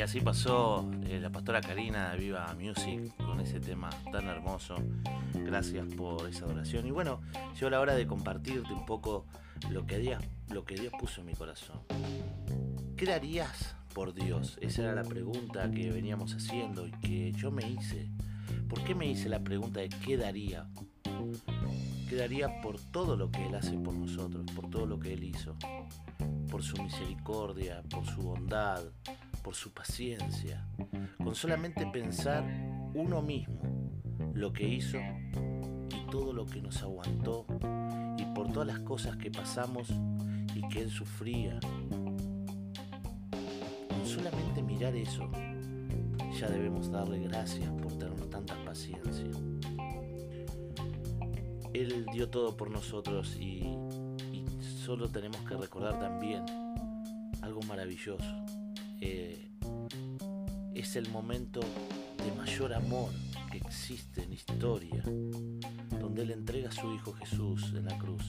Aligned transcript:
Y 0.00 0.02
así 0.02 0.22
pasó 0.22 0.90
eh, 1.04 1.20
la 1.20 1.28
pastora 1.28 1.60
Karina 1.60 2.12
de 2.12 2.16
Viva 2.16 2.56
Music 2.58 3.14
con 3.18 3.38
ese 3.38 3.60
tema 3.60 3.90
tan 4.10 4.28
hermoso. 4.28 4.76
Gracias 5.34 5.94
por 5.94 6.26
esa 6.26 6.46
adoración. 6.46 6.86
Y 6.86 6.90
bueno, 6.90 7.20
llegó 7.52 7.68
la 7.68 7.80
hora 7.80 7.94
de 7.94 8.06
compartirte 8.06 8.72
un 8.72 8.86
poco 8.86 9.26
lo 9.68 9.84
que 9.84 9.98
Dios, 9.98 10.24
lo 10.48 10.64
que 10.64 10.76
Dios 10.76 10.94
puso 10.98 11.20
en 11.20 11.26
mi 11.26 11.34
corazón. 11.34 11.82
¿Qué 12.96 13.04
darías 13.04 13.76
por 13.92 14.14
Dios? 14.14 14.56
Esa 14.62 14.84
era 14.84 14.94
la 14.94 15.04
pregunta 15.04 15.70
que 15.70 15.90
veníamos 15.90 16.32
haciendo 16.32 16.86
y 16.86 16.92
que 16.92 17.32
yo 17.32 17.50
me 17.50 17.68
hice. 17.68 18.08
¿Por 18.70 18.82
qué 18.82 18.94
me 18.94 19.06
hice 19.06 19.28
la 19.28 19.40
pregunta 19.40 19.80
de 19.80 19.90
qué 19.90 20.16
daría? 20.16 20.66
¿Qué 22.08 22.16
daría 22.16 22.62
por 22.62 22.80
todo 22.80 23.18
lo 23.18 23.30
que 23.30 23.44
Él 23.44 23.54
hace 23.54 23.76
por 23.76 23.92
nosotros, 23.92 24.46
por 24.56 24.70
todo 24.70 24.86
lo 24.86 24.98
que 24.98 25.12
Él 25.12 25.24
hizo? 25.24 25.56
Por 26.50 26.62
su 26.62 26.82
misericordia, 26.82 27.82
por 27.90 28.06
su 28.06 28.22
bondad, 28.22 28.82
por 29.42 29.54
su 29.54 29.72
paciencia, 29.72 30.66
con 31.18 31.34
solamente 31.34 31.86
pensar 31.86 32.44
uno 32.94 33.22
mismo 33.22 33.60
lo 34.34 34.52
que 34.52 34.68
hizo 34.68 34.98
y 34.98 36.10
todo 36.10 36.32
lo 36.32 36.46
que 36.46 36.60
nos 36.60 36.82
aguantó 36.82 37.46
y 38.18 38.24
por 38.34 38.52
todas 38.52 38.68
las 38.68 38.80
cosas 38.80 39.16
que 39.16 39.30
pasamos 39.30 39.88
y 40.54 40.66
que 40.68 40.82
él 40.82 40.90
sufría. 40.90 41.58
Con 43.88 44.06
solamente 44.06 44.62
mirar 44.62 44.94
eso, 44.94 45.30
ya 46.38 46.48
debemos 46.48 46.90
darle 46.90 47.20
gracias 47.20 47.70
por 47.82 47.92
tener 47.98 48.20
tanta 48.28 48.54
paciencia. 48.64 49.30
Él 51.72 52.06
dio 52.12 52.28
todo 52.28 52.56
por 52.56 52.70
nosotros 52.70 53.36
y 53.36 53.64
solo 54.60 55.08
tenemos 55.08 55.40
que 55.42 55.56
recordar 55.56 55.98
también 55.98 56.44
algo 57.42 57.60
maravilloso 57.62 58.59
eh, 59.00 59.50
es 60.74 60.96
el 60.96 61.08
momento 61.10 61.60
de 61.60 62.32
mayor 62.36 62.72
amor 62.74 63.10
que 63.50 63.58
existe 63.58 64.22
en 64.22 64.32
historia, 64.32 65.02
donde 66.00 66.22
Él 66.22 66.30
entrega 66.30 66.68
a 66.68 66.72
su 66.72 66.92
Hijo 66.92 67.12
Jesús 67.12 67.72
en 67.74 67.86
la 67.86 67.98
cruz. 67.98 68.22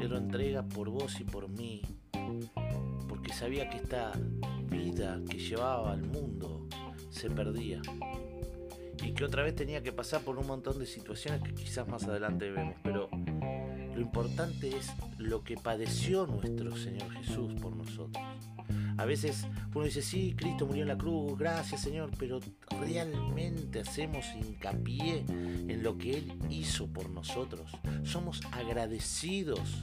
Él 0.00 0.10
lo 0.10 0.18
entrega 0.18 0.62
por 0.62 0.88
vos 0.88 1.20
y 1.20 1.24
por 1.24 1.48
mí, 1.48 1.82
porque 3.08 3.32
sabía 3.32 3.68
que 3.68 3.78
esta 3.78 4.12
vida 4.70 5.20
que 5.28 5.38
llevaba 5.38 5.92
al 5.92 6.02
mundo 6.02 6.68
se 7.10 7.28
perdía 7.28 7.82
y 9.02 9.12
que 9.12 9.24
otra 9.24 9.42
vez 9.42 9.54
tenía 9.54 9.82
que 9.82 9.92
pasar 9.92 10.22
por 10.22 10.38
un 10.38 10.46
montón 10.46 10.78
de 10.78 10.86
situaciones 10.86 11.42
que 11.42 11.54
quizás 11.54 11.88
más 11.88 12.04
adelante 12.04 12.50
vemos, 12.50 12.76
pero 12.82 13.08
lo 13.94 14.00
importante 14.00 14.76
es 14.76 14.90
lo 15.18 15.42
que 15.42 15.56
padeció 15.56 16.26
nuestro 16.26 16.76
Señor 16.76 17.10
Jesús 17.12 17.54
por 17.60 17.74
nosotros. 17.76 18.24
A 19.00 19.06
veces 19.06 19.46
uno 19.74 19.86
dice, 19.86 20.02
sí, 20.02 20.34
Cristo 20.36 20.66
murió 20.66 20.82
en 20.82 20.88
la 20.88 20.98
cruz, 20.98 21.38
gracias 21.38 21.80
Señor, 21.80 22.10
pero 22.18 22.38
realmente 22.82 23.80
hacemos 23.80 24.26
hincapié 24.38 25.24
en 25.26 25.82
lo 25.82 25.96
que 25.96 26.18
Él 26.18 26.38
hizo 26.50 26.86
por 26.86 27.08
nosotros. 27.08 27.70
Somos 28.04 28.42
agradecidos 28.52 29.82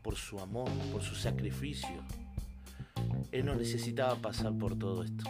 por 0.00 0.14
su 0.14 0.38
amor, 0.38 0.70
por 0.92 1.02
su 1.02 1.16
sacrificio. 1.16 2.04
Él 3.32 3.46
no 3.46 3.56
necesitaba 3.56 4.14
pasar 4.14 4.56
por 4.56 4.78
todo 4.78 5.02
esto, 5.02 5.24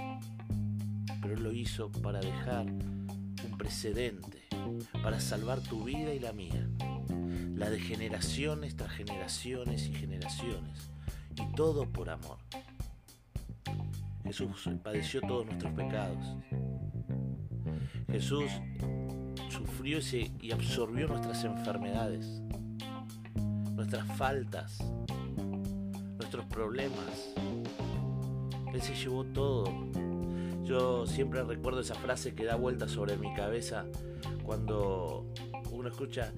pero 1.23 1.33
Él 1.33 1.42
lo 1.42 1.53
hizo 1.53 1.91
para 1.91 2.20
dejar 2.20 2.67
un 2.67 3.56
precedente, 3.56 4.42
para 5.03 5.20
salvar 5.20 5.62
tu 5.62 5.84
vida 5.84 6.12
y 6.12 6.19
la 6.19 6.34
mía, 6.34 6.69
la 7.55 7.70
de 7.70 7.80
generaciones 7.80 8.77
tras 8.77 8.92
generaciones 8.92 9.86
y 9.86 9.95
generaciones 9.95 10.92
y 11.36 11.55
todo 11.55 11.91
por 11.91 12.11
amor. 12.11 12.38
Jesús 14.25 14.69
padeció 14.83 15.20
todos 15.20 15.47
nuestros 15.47 15.72
pecados. 15.72 16.36
Jesús 18.11 18.51
sufrió 19.48 19.98
y 20.40 20.52
absorbió 20.52 21.08
nuestras 21.08 21.45
enfermedades, 21.45 22.40
nuestras 23.74 24.07
faltas, 24.17 24.79
nuestros 26.17 26.46
problemas. 26.46 27.34
Él 28.73 28.80
se 28.80 28.95
llevó 28.95 29.24
todo. 29.24 29.64
Yo 30.64 31.07
siempre 31.07 31.42
recuerdo 31.42 31.80
esa 31.80 31.95
frase 31.95 32.34
que 32.34 32.45
da 32.45 32.55
vuelta 32.55 32.89
sobre 32.89 33.17
mi 33.17 33.34
cabeza 33.34 33.86
cuando 34.45 35.27
uno 35.70 35.89
escucha 35.89 36.33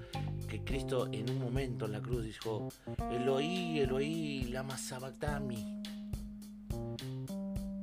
que 0.55 0.63
Cristo 0.63 1.09
en 1.11 1.29
un 1.31 1.41
momento 1.41 1.87
en 1.87 1.93
la 1.93 2.01
cruz 2.01 2.25
dijo, 2.25 2.69
Eloí, 3.11 3.81
Eloí, 3.81 4.45
lama 4.45 4.79
sabactami. 4.79 5.83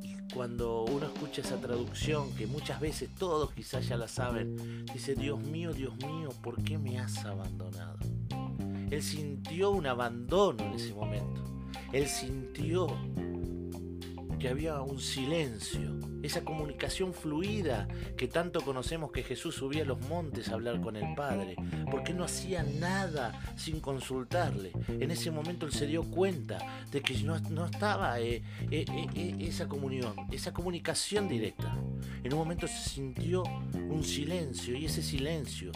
Y 0.02 0.16
cuando 0.34 0.86
uno 0.86 1.08
escucha 1.08 1.42
esa 1.42 1.58
traducción, 1.58 2.34
que 2.36 2.48
muchas 2.48 2.80
veces 2.80 3.10
todos 3.20 3.52
quizás 3.52 3.90
ya 3.90 3.98
la 3.98 4.08
saben, 4.08 4.86
dice, 4.86 5.16
Dios 5.16 5.42
mío, 5.42 5.74
Dios 5.74 5.98
mío, 5.98 6.30
¿por 6.42 6.64
qué 6.64 6.78
me 6.78 6.98
has 6.98 7.26
abandonado? 7.26 7.98
Él 8.90 9.04
sintió 9.04 9.72
un 9.72 9.86
abandono 9.86 10.64
en 10.64 10.74
ese 10.74 10.94
momento. 10.94 11.44
Él 11.92 12.08
sintió 12.08 12.88
que 14.42 14.50
había 14.50 14.82
un 14.82 15.00
silencio, 15.00 16.00
esa 16.24 16.44
comunicación 16.44 17.14
fluida 17.14 17.88
que 18.18 18.28
tanto 18.28 18.62
conocemos 18.62 19.12
que 19.12 19.22
Jesús 19.22 19.54
subía 19.54 19.84
a 19.84 19.86
los 19.86 20.02
montes 20.08 20.50
a 20.50 20.56
hablar 20.56 20.82
con 20.82 20.96
el 20.96 21.14
Padre, 21.14 21.56
porque 21.92 22.12
no 22.12 22.24
hacía 22.24 22.64
nada 22.64 23.40
sin 23.56 23.80
consultarle. 23.80 24.72
En 24.88 25.12
ese 25.12 25.30
momento 25.30 25.68
él 25.68 25.72
se 25.72 25.86
dio 25.86 26.02
cuenta 26.10 26.58
de 26.90 27.02
que 27.04 27.16
no, 27.22 27.36
estaba 27.36 28.20
eh, 28.20 28.42
eh, 28.72 28.86
eh, 29.14 29.36
esa 29.42 29.68
comunión, 29.68 30.16
esa 30.32 30.52
comunicación 30.52 31.30
directa. 31.30 31.78
En 32.24 32.34
un 32.34 32.40
momento 32.40 32.68
se 32.68 32.90
sintió 32.90 33.44
un 33.44 34.04
silencio 34.04 34.76
y 34.76 34.86
ese 34.86 35.04
silencio 35.04 35.72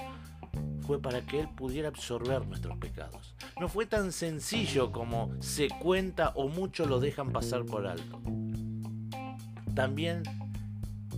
fue 0.87 0.99
para 0.99 1.21
que 1.21 1.41
Él 1.41 1.49
pudiera 1.55 1.89
absorber 1.89 2.47
nuestros 2.47 2.77
pecados. 2.77 3.35
No 3.59 3.69
fue 3.69 3.85
tan 3.85 4.11
sencillo 4.11 4.91
como 4.91 5.31
se 5.39 5.67
cuenta 5.67 6.29
o 6.29 6.47
muchos 6.47 6.87
lo 6.87 6.99
dejan 6.99 7.31
pasar 7.31 7.63
por 7.65 7.85
alto 7.85 8.21
también 9.75 10.23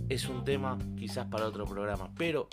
es 0.08 0.28
un 0.28 0.44
tema 0.44 0.78
quizás 0.96 1.26
para 1.26 1.46
otro 1.46 1.64
programa. 1.64 2.10
Pero 2.16 2.48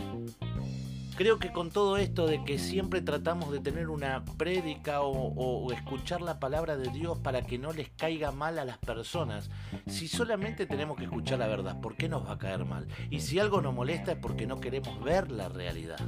creo 1.16 1.40
que 1.40 1.52
con 1.52 1.72
todo 1.72 1.98
esto 1.98 2.28
de 2.28 2.44
que 2.44 2.60
siempre 2.60 3.02
tratamos 3.02 3.52
de 3.52 3.60
tener 3.60 3.90
una 3.90 4.24
prédica 4.38 5.02
o, 5.02 5.72
escuchar 5.72 6.22
la 6.22 6.40
palabra 6.40 6.78
de 6.78 6.90
Dios 6.90 7.18
para 7.20 7.42
que 7.42 7.58
no 7.58 7.72
les 7.72 7.90
caiga 7.90 8.32
mal 8.32 8.60
a 8.60 8.66
las 8.66 8.78
personas, 8.78 9.50
si 9.88 10.08
solamente 10.08 10.66
tenemos 10.66 10.98
que 10.98 11.06
escuchar 11.06 11.40
la 11.40 11.48
verdad, 11.48 11.80
¿por 11.80 11.96
qué 11.96 12.10
nos 12.10 12.26
va 12.26 12.34
a 12.34 12.38
caer 12.38 12.66
mal? 12.66 12.88
Y 13.10 13.22
si 13.22 13.40
algo 13.40 13.62
nos 13.62 13.74
molesta 13.74 14.14
es 14.14 14.18
porque 14.18 14.46
no 14.46 14.60
queremos 14.60 15.04
ver 15.04 15.32
la 15.32 15.50
realidad. 15.50 16.00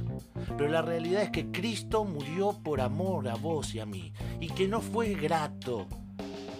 Pero 0.56 0.70
la 0.70 0.82
realidad 0.82 1.22
es 1.22 1.30
que 1.30 1.50
Cristo 1.50 2.04
murió 2.04 2.52
por 2.62 2.80
amor 2.80 3.28
a 3.28 3.34
vos 3.34 3.74
y 3.74 3.80
a 3.80 3.86
mí 3.86 4.12
y 4.40 4.48
que 4.48 4.68
no 4.68 4.80
fue 4.80 5.14
grato 5.14 5.86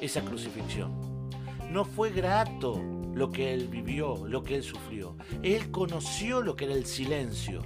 esa 0.00 0.22
crucifixión. 0.22 1.28
No 1.70 1.84
fue 1.84 2.10
grato 2.10 2.97
lo 3.18 3.32
que 3.32 3.52
él 3.52 3.68
vivió, 3.68 4.26
lo 4.26 4.42
que 4.42 4.54
él 4.54 4.62
sufrió. 4.62 5.16
Él 5.42 5.70
conoció 5.70 6.40
lo 6.40 6.54
que 6.56 6.66
era 6.66 6.74
el 6.74 6.86
silencio. 6.86 7.62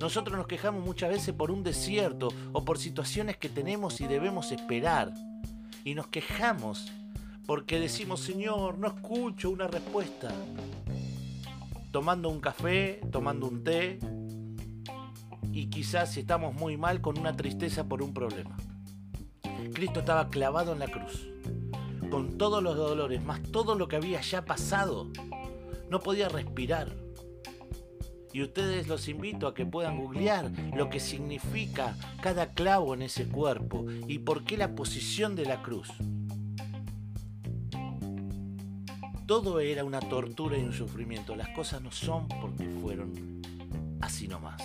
Nosotros 0.00 0.36
nos 0.36 0.46
quejamos 0.46 0.84
muchas 0.84 1.10
veces 1.10 1.34
por 1.34 1.50
un 1.50 1.62
desierto 1.62 2.28
o 2.52 2.64
por 2.64 2.78
situaciones 2.78 3.36
que 3.36 3.48
tenemos 3.48 4.00
y 4.00 4.06
debemos 4.06 4.52
esperar. 4.52 5.12
Y 5.84 5.94
nos 5.94 6.06
quejamos 6.06 6.92
porque 7.46 7.80
decimos, 7.80 8.20
Señor, 8.20 8.78
no 8.78 8.86
escucho 8.86 9.50
una 9.50 9.66
respuesta. 9.66 10.32
Tomando 11.90 12.28
un 12.28 12.40
café, 12.40 13.00
tomando 13.10 13.48
un 13.48 13.64
té 13.64 13.98
y 15.52 15.66
quizás 15.66 16.12
si 16.12 16.20
estamos 16.20 16.54
muy 16.54 16.76
mal 16.76 17.00
con 17.00 17.18
una 17.18 17.36
tristeza 17.36 17.84
por 17.84 18.02
un 18.02 18.14
problema. 18.14 18.56
Cristo 19.74 20.00
estaba 20.00 20.30
clavado 20.30 20.72
en 20.72 20.78
la 20.78 20.88
cruz 20.88 21.31
con 22.12 22.36
todos 22.36 22.62
los 22.62 22.76
dolores, 22.76 23.24
más 23.24 23.40
todo 23.40 23.74
lo 23.74 23.88
que 23.88 23.96
había 23.96 24.20
ya 24.20 24.44
pasado. 24.44 25.08
No 25.88 26.00
podía 26.00 26.28
respirar. 26.28 26.94
Y 28.34 28.42
ustedes 28.42 28.86
los 28.86 29.08
invito 29.08 29.46
a 29.46 29.54
que 29.54 29.64
puedan 29.64 29.98
googlear 29.98 30.50
lo 30.76 30.90
que 30.90 31.00
significa 31.00 31.96
cada 32.20 32.50
clavo 32.50 32.92
en 32.92 33.00
ese 33.00 33.26
cuerpo 33.26 33.86
y 34.06 34.18
por 34.18 34.44
qué 34.44 34.58
la 34.58 34.74
posición 34.74 35.34
de 35.34 35.46
la 35.46 35.62
cruz. 35.62 35.88
Todo 39.26 39.58
era 39.60 39.82
una 39.82 40.00
tortura 40.00 40.58
y 40.58 40.64
un 40.64 40.74
sufrimiento. 40.74 41.34
Las 41.34 41.48
cosas 41.48 41.80
no 41.80 41.90
son 41.92 42.28
porque 42.28 42.68
fueron 42.82 43.40
así 44.02 44.28
nomás. 44.28 44.62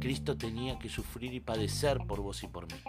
Cristo 0.00 0.38
tenía 0.38 0.78
que 0.78 0.88
sufrir 0.88 1.34
y 1.34 1.40
padecer 1.40 1.98
por 2.06 2.22
vos 2.22 2.42
y 2.42 2.46
por 2.46 2.64
mí 2.68 2.80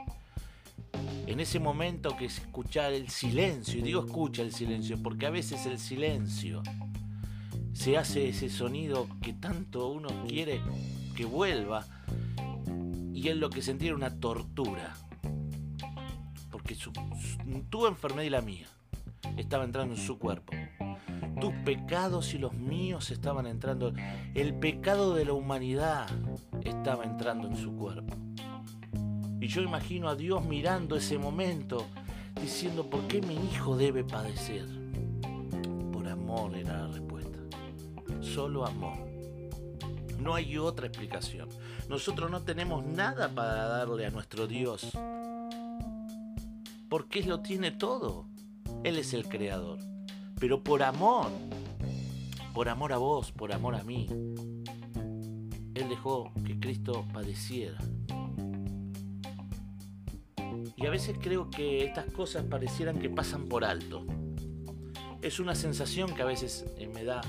en 1.27 1.39
ese 1.39 1.59
momento 1.59 2.15
que 2.18 2.25
escuchar 2.25 2.94
el 2.94 3.09
silencio, 3.09 3.79
y 3.79 3.81
digo 3.81 4.06
escucha 4.06 4.41
el 4.41 4.53
silencio, 4.53 5.01
porque 5.01 5.25
a 5.25 5.29
veces 5.29 5.65
el 5.65 5.79
silencio 5.79 6.62
se 7.73 7.97
hace 7.97 8.29
ese 8.29 8.50
sonido 8.50 9.07
que 9.21 9.33
tanto 9.33 9.88
uno 9.89 10.09
quiere 10.27 10.62
que 11.15 11.25
vuelva, 11.25 11.85
y 13.13 13.27
él 13.27 13.39
lo 13.39 13.50
que 13.50 13.62
sentía 13.62 13.89
era 13.89 13.95
una 13.95 14.19
tortura, 14.19 14.95
porque 16.50 16.75
tu 17.69 17.88
enfermedad 17.88 18.23
y 18.23 18.29
la 18.29 18.41
mía 18.41 18.68
estaba 19.38 19.63
entrando 19.63 19.95
en 19.95 20.01
su 20.01 20.18
cuerpo. 20.18 20.53
tus 21.39 21.53
pecados 21.65 22.33
y 22.33 22.38
los 22.38 22.53
míos 22.53 23.09
estaban 23.09 23.47
entrando. 23.47 23.94
El 24.35 24.53
pecado 24.53 25.15
de 25.15 25.25
la 25.25 25.33
humanidad 25.33 26.07
estaba 26.63 27.03
entrando 27.03 27.47
en 27.47 27.57
su 27.57 27.75
cuerpo. 27.75 28.15
Y 29.42 29.48
yo 29.48 29.64
imagino 29.64 30.08
a 30.08 30.16
Dios 30.16 30.46
mirando 30.46 30.96
ese 30.96 31.18
momento, 31.18 31.88
diciendo, 32.40 32.88
¿por 32.88 33.08
qué 33.08 33.24
mi 33.24 33.34
hijo 33.34 33.76
debe 33.76 34.04
padecer? 34.04 34.68
Por 35.92 36.08
amor 36.08 36.56
era 36.56 36.86
la 36.86 36.88
respuesta. 36.90 37.40
Solo 38.22 38.68
amor. 38.68 39.00
No 40.20 40.36
hay 40.36 40.60
otra 40.60 40.86
explicación. 40.86 41.50
Nosotros 41.90 42.30
no 42.30 42.44
tenemos 42.44 42.86
nada 42.86 43.30
para 43.30 43.66
darle 43.66 44.06
a 44.06 44.12
nuestro 44.12 44.46
Dios. 44.46 44.92
Porque 46.88 47.22
Él 47.22 47.30
lo 47.30 47.40
tiene 47.40 47.72
todo. 47.72 48.28
Él 48.84 49.00
es 49.00 49.12
el 49.16 49.28
creador. 49.28 49.80
Pero 50.40 50.64
por 50.64 50.84
amor, 50.84 51.32
por 52.54 52.70
amor 52.70 52.94
a 52.94 52.98
vos, 53.00 53.32
por 53.32 53.52
amor 53.54 53.74
a 53.74 53.84
mí, 53.84 54.06
Él 55.74 55.90
dejó 55.90 56.32
que 56.46 56.60
Cristo 56.60 57.06
padeciera. 57.12 57.80
Y 60.81 60.86
a 60.88 60.89
veces 60.89 61.16
creo 61.22 61.50
que 61.51 61.86
estas 61.86 62.12
cosas 62.12 62.44
parecieran 62.45 62.98
que 62.98 63.10
pasan 63.10 63.48
por 63.48 63.63
alto. 63.63 64.04
Es 65.22 65.39
una 65.39 65.54
sensación 65.54 66.16
que 66.16 66.24
a 66.24 66.25
veces 66.25 66.66
eh, 66.78 66.88
me 66.88 67.04
da 67.04 67.22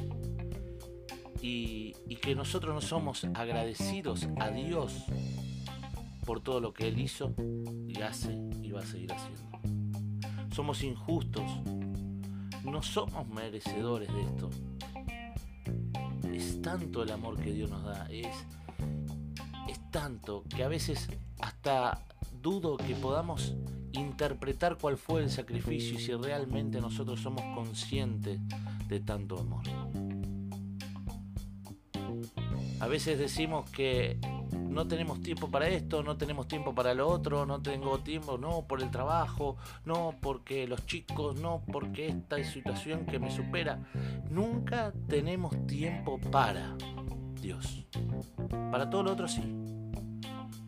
y, 1.43 1.93
que 2.22 2.34
nosotros 2.37 2.72
no 2.72 2.81
somos 2.81 3.25
agradecidos 3.34 4.28
a 4.38 4.50
Dios 4.50 5.06
por 6.25 6.40
todo 6.40 6.60
lo 6.60 6.72
que 6.72 6.87
Él 6.87 7.00
hizo 7.00 7.34
y 7.88 8.00
hace 8.00 8.38
y 8.62 8.70
va 8.70 8.81
a 8.81 8.87
seguir 8.87 9.12
haciendo. 9.12 9.58
Somos 10.54 10.84
injustos, 10.84 11.50
no 12.64 12.81
somos 12.81 13.28
merecedores 13.28 14.08
de 14.14 14.22
esto. 14.22 14.50
Es 16.32 16.62
tanto 16.62 17.02
el 17.02 17.10
amor 17.10 17.38
que 17.38 17.52
Dios 17.52 17.70
nos 17.70 17.82
da, 17.84 18.06
es, 18.08 18.34
es 19.69 19.90
tanto 19.90 20.44
que 20.44 20.62
a 20.62 20.69
veces 20.69 21.08
hasta 21.40 22.06
dudo 22.42 22.76
que 22.76 22.94
podamos 22.94 23.54
interpretar 23.92 24.76
cuál 24.78 24.96
fue 24.96 25.22
el 25.22 25.30
sacrificio 25.30 25.94
y 25.94 26.02
si 26.02 26.12
realmente 26.14 26.80
nosotros 26.80 27.20
somos 27.20 27.42
conscientes 27.54 28.40
de 28.88 29.00
tanto 29.00 29.38
amor. 29.38 29.64
A 32.80 32.88
veces 32.88 33.18
decimos 33.18 33.70
que 33.70 34.18
no 34.68 34.88
tenemos 34.88 35.20
tiempo 35.20 35.50
para 35.50 35.68
esto, 35.68 36.02
no 36.02 36.16
tenemos 36.16 36.48
tiempo 36.48 36.74
para 36.74 36.94
lo 36.94 37.08
otro, 37.08 37.46
no 37.46 37.62
tengo 37.62 38.00
tiempo, 38.00 38.38
no 38.38 38.66
por 38.66 38.82
el 38.82 38.90
trabajo, 38.90 39.56
no 39.84 40.16
porque 40.20 40.66
los 40.66 40.84
chicos, 40.86 41.40
no 41.40 41.62
porque 41.70 42.08
esta 42.08 42.42
situación 42.42 43.06
que 43.06 43.18
me 43.18 43.30
supera. 43.30 43.78
Nunca 44.30 44.92
tenemos 45.08 45.66
tiempo 45.66 46.18
para 46.18 46.76
Dios. 47.40 47.86
Para 48.70 48.90
todo 48.90 49.04
lo 49.04 49.12
otro 49.12 49.28
sí. 49.28 49.71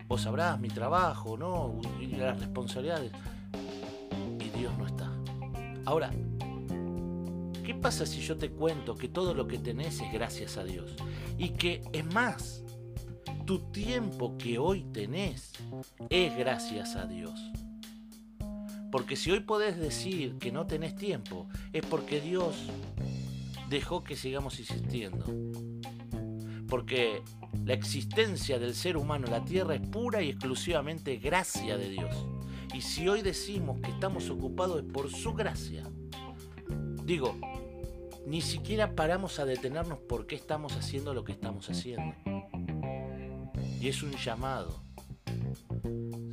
Vos 0.06 0.22
sabrás 0.22 0.60
mi 0.60 0.68
trabajo, 0.68 1.36
¿no? 1.36 1.80
Y 2.00 2.06
las 2.06 2.38
responsabilidades. 2.38 3.12
Y 4.38 4.58
Dios 4.58 4.76
no 4.78 4.86
está. 4.86 5.10
Ahora, 5.86 6.10
¿qué 7.64 7.74
pasa 7.74 8.06
si 8.06 8.20
yo 8.20 8.36
te 8.36 8.50
cuento 8.50 8.94
que 8.94 9.08
todo 9.08 9.34
lo 9.34 9.46
que 9.46 9.58
tenés 9.58 10.00
es 10.00 10.12
gracias 10.12 10.56
a 10.56 10.64
Dios? 10.64 10.94
Y 11.38 11.50
que 11.50 11.82
es 11.92 12.04
más, 12.12 12.62
tu 13.46 13.60
tiempo 13.70 14.36
que 14.38 14.58
hoy 14.58 14.84
tenés 14.92 15.52
es 16.10 16.36
gracias 16.36 16.96
a 16.96 17.06
Dios. 17.06 17.38
Porque 18.90 19.16
si 19.16 19.30
hoy 19.30 19.40
podés 19.40 19.76
decir 19.78 20.38
que 20.38 20.52
no 20.52 20.66
tenés 20.66 20.94
tiempo, 20.94 21.48
es 21.72 21.84
porque 21.84 22.20
Dios 22.20 22.54
dejó 23.68 24.04
que 24.04 24.14
sigamos 24.14 24.60
existiendo. 24.60 25.24
Porque 26.68 27.22
la 27.64 27.74
existencia 27.74 28.58
del 28.58 28.74
ser 28.74 28.96
humano 28.96 29.26
en 29.26 29.32
la 29.32 29.44
tierra 29.44 29.74
es 29.74 29.80
pura 29.80 30.22
y 30.22 30.30
exclusivamente 30.30 31.16
gracia 31.16 31.76
de 31.76 31.88
Dios. 31.88 32.26
Y 32.74 32.80
si 32.80 33.08
hoy 33.08 33.22
decimos 33.22 33.80
que 33.80 33.90
estamos 33.90 34.30
ocupados 34.30 34.82
por 34.92 35.10
su 35.10 35.32
gracia. 35.32 35.84
Digo, 37.04 37.36
ni 38.26 38.40
siquiera 38.40 38.94
paramos 38.94 39.38
a 39.38 39.44
detenernos 39.44 39.98
por 39.98 40.26
qué 40.26 40.34
estamos 40.34 40.76
haciendo 40.76 41.14
lo 41.14 41.24
que 41.24 41.32
estamos 41.32 41.70
haciendo. 41.70 42.14
Y 43.80 43.88
es 43.88 44.02
un 44.02 44.12
llamado. 44.12 44.82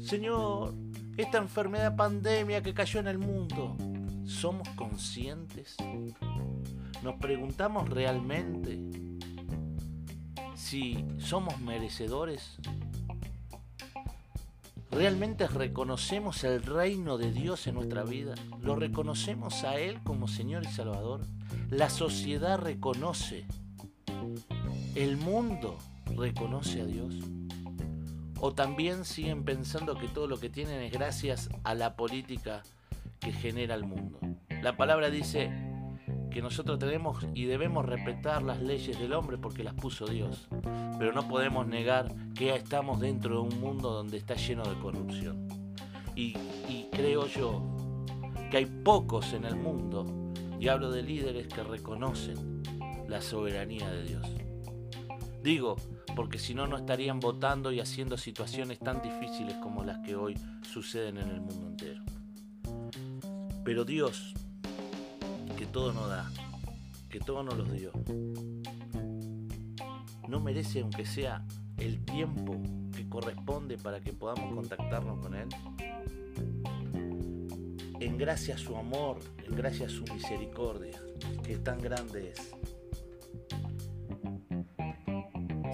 Señor, 0.03 0.73
esta 1.17 1.37
enfermedad 1.37 1.95
pandemia 1.95 2.61
que 2.61 2.73
cayó 2.73 2.99
en 2.99 3.07
el 3.07 3.17
mundo, 3.17 3.77
¿somos 4.25 4.67
conscientes? 4.69 5.75
¿Nos 7.03 7.15
preguntamos 7.15 7.89
realmente 7.89 8.79
si 10.61 11.03
somos 11.17 11.59
merecedores? 11.59 12.57
¿Realmente 14.91 15.47
reconocemos 15.47 16.43
el 16.43 16.61
reino 16.61 17.17
de 17.17 17.31
Dios 17.31 17.65
en 17.65 17.75
nuestra 17.75 18.03
vida? 18.03 18.35
¿Lo 18.61 18.75
reconocemos 18.75 19.63
a 19.63 19.79
Él 19.79 19.99
como 20.03 20.27
Señor 20.27 20.63
y 20.63 20.67
Salvador? 20.67 21.21
La 21.69 21.89
sociedad 21.89 22.59
reconoce. 22.59 23.45
El 24.93 25.17
mundo 25.17 25.77
reconoce 26.15 26.81
a 26.81 26.85
Dios. 26.85 27.15
O 28.39 28.53
también 28.53 29.03
siguen 29.03 29.43
pensando 29.43 29.97
que 29.97 30.07
todo 30.07 30.27
lo 30.27 30.39
que 30.39 30.49
tienen 30.49 30.81
es 30.81 30.91
gracias 30.91 31.49
a 31.63 31.73
la 31.73 31.95
política 31.95 32.61
que 33.19 33.33
genera 33.33 33.73
el 33.73 33.83
mundo. 33.83 34.19
La 34.61 34.77
palabra 34.77 35.09
dice 35.09 35.70
que 36.29 36.41
nosotros 36.41 36.79
tenemos 36.79 37.25
y 37.33 37.45
debemos 37.45 37.85
respetar 37.85 38.41
las 38.43 38.61
leyes 38.61 38.99
del 38.99 39.13
hombre 39.13 39.37
porque 39.37 39.63
las 39.63 39.73
puso 39.73 40.05
Dios. 40.07 40.47
Pero 40.97 41.13
no 41.13 41.27
podemos 41.27 41.67
negar 41.67 42.13
que 42.35 42.55
estamos 42.55 42.99
dentro 42.99 43.35
de 43.35 43.41
un 43.41 43.61
mundo 43.61 43.91
donde 43.91 44.17
está 44.17 44.35
lleno 44.35 44.63
de 44.63 44.79
corrupción. 44.79 45.47
Y, 46.15 46.35
y 46.69 46.87
creo 46.91 47.27
yo 47.27 47.61
que 48.49 48.57
hay 48.57 48.65
pocos 48.65 49.33
en 49.33 49.45
el 49.45 49.55
mundo, 49.55 50.05
y 50.59 50.67
hablo 50.67 50.91
de 50.91 51.01
líderes 51.01 51.47
que 51.47 51.63
reconocen 51.63 52.61
la 53.07 53.19
soberanía 53.19 53.89
de 53.89 54.03
Dios. 54.03 54.27
Digo, 55.41 55.75
porque 56.15 56.37
si 56.37 56.53
no, 56.53 56.67
no 56.67 56.77
estarían 56.77 57.19
votando 57.19 57.71
y 57.71 57.79
haciendo 57.79 58.17
situaciones 58.17 58.77
tan 58.77 59.01
difíciles 59.01 59.55
como 59.55 59.83
las 59.83 59.99
que 60.05 60.15
hoy 60.15 60.37
suceden 60.61 61.17
en 61.17 61.29
el 61.29 61.41
mundo 61.41 61.67
entero. 61.67 62.03
Pero 63.63 63.85
Dios, 63.85 64.33
que 65.61 65.67
todo 65.67 65.93
nos 65.93 66.09
da, 66.09 66.27
que 67.07 67.19
todo 67.19 67.43
nos 67.43 67.55
los 67.55 67.71
dio, 67.71 67.91
no 70.27 70.39
merece 70.39 70.81
aunque 70.81 71.05
sea 71.05 71.45
el 71.77 72.03
tiempo 72.03 72.59
que 72.91 73.07
corresponde 73.07 73.77
para 73.77 74.01
que 74.01 74.11
podamos 74.11 74.55
contactarnos 74.55 75.19
con 75.19 75.35
Él. 75.35 75.47
En 77.99 78.17
gracia 78.17 78.55
a 78.55 78.57
su 78.57 78.75
amor, 78.75 79.19
en 79.47 79.55
gracia 79.55 79.85
a 79.85 79.89
su 79.89 80.03
misericordia, 80.05 80.99
que 81.43 81.57
tan 81.57 81.77
grande 81.77 82.31
es. 82.31 82.55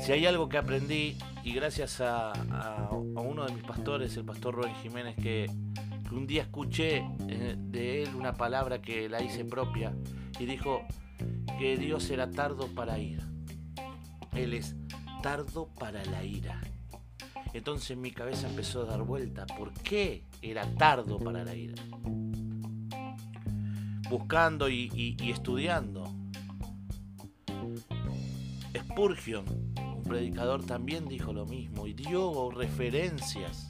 Si 0.04 0.12
hay 0.12 0.26
algo 0.26 0.50
que 0.50 0.58
aprendí, 0.58 1.18
y 1.46 1.54
gracias 1.54 2.02
a, 2.02 2.34
uno 2.92 3.46
de 3.46 3.54
mis 3.54 3.64
pastores, 3.64 4.18
el 4.18 4.26
pastor 4.26 4.56
Rubén 4.56 4.76
Jiménez, 4.84 5.16
que, 5.16 5.50
un 6.12 6.28
día 6.28 6.44
escuché 6.44 7.06
eh, 7.28 7.56
de 7.58 8.04
él 8.04 8.16
una 8.16 8.34
palabra 8.34 8.82
que 8.82 9.10
la 9.10 9.22
hice 9.22 9.46
propia, 9.46 9.96
y 10.40 10.46
dijo 10.46 10.82
que 11.60 11.78
Dios 11.78 12.10
era 12.10 12.30
tardo 12.30 12.68
para 12.74 13.00
ir. 13.00 13.22
Él 14.34 14.54
es 14.54 14.76
tardo 15.22 15.68
para 15.80 16.04
la 16.06 16.24
ira. 16.24 16.62
Entonces 17.54 17.98
mi 17.98 18.12
cabeza 18.12 18.48
empezó 18.48 18.82
a 18.82 18.86
dar 18.86 19.02
vuelta. 19.02 19.46
¿Por 19.46 19.74
qué 19.74 20.24
era 20.42 20.64
tardo 20.76 21.18
para 21.18 21.44
la 21.44 21.56
ira? 21.56 21.82
Buscando 24.10 24.70
y, 24.70 25.18
estudiando. 25.20 26.14
Spurgeon 28.78 29.46
predicador 30.08 30.64
también 30.66 31.08
dijo 31.08 31.34
lo 31.34 31.46
mismo 31.46 31.86
y 31.86 31.94
dio 31.94 32.50
referencias 32.52 33.67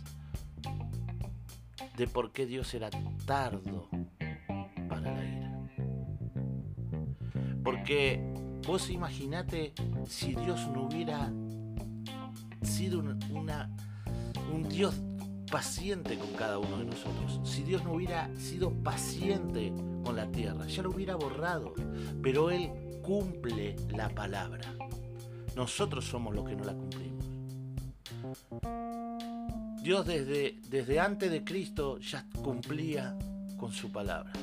de 1.98 2.08
por 2.08 2.32
qué 2.32 2.46
Dios 2.46 2.74
era 2.75 2.89
tardo 3.25 3.89
para 4.88 5.13
la 5.13 5.25
ira. 5.25 5.51
Porque 7.63 8.22
vos 8.66 8.92
imaginate 8.92 9.74
si 10.06 10.36
Dios 10.36 10.68
no 10.68 10.84
hubiera 10.84 11.34
sido 12.62 13.00
una, 13.00 13.75
un 14.54 14.70
Dios 14.70 14.96
paciente 15.51 16.20
con 16.20 16.34
cada 16.34 16.60
uno 16.60 16.77
de 16.77 16.86
nosotros. 16.86 17.42
Si 17.44 17.63
Dios 17.63 17.84
no 17.84 17.94
hubiera 17.94 18.30
sido 18.38 18.72
paciente 18.84 19.74
con 20.06 20.16
la 20.16 20.30
tierra, 20.32 20.68
ya 20.68 20.84
lo 20.84 20.92
hubiera 20.92 21.16
borrado. 21.16 21.74
Pero 22.22 22.51
Él 22.51 22.70
cumple 23.01 23.75
la 23.89 24.10
palabra. 24.10 24.72
Nosotros 25.56 26.06
somos 26.06 26.36
los 26.36 26.48
que 26.48 26.56
no 26.56 26.63
la 26.63 26.74
cumplimos. 26.75 27.25
Dios 29.88 30.06
desde, 30.06 30.60
desde 30.70 31.00
antes 31.00 31.32
de 31.32 31.46
Cristo 31.46 31.98
ya 32.00 32.25
cumplía 32.44 33.17
con 33.56 33.72
su 33.72 33.89
palabra. 33.89 34.34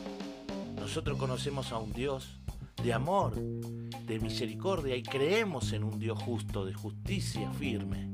Nosotros 0.75 1.19
conocemos 1.19 1.71
a 1.71 1.77
un 1.77 1.93
Dios 1.93 2.41
de 2.83 2.95
amor, 2.95 3.35
de 3.35 4.21
misericordia 4.21 4.97
y 4.97 5.03
creemos 5.03 5.75
en 5.75 5.85
un 5.85 5.99
Dios 5.99 6.19
justo, 6.23 6.65
de 6.65 6.73
justicia 6.73 7.51
firme. 7.51 8.09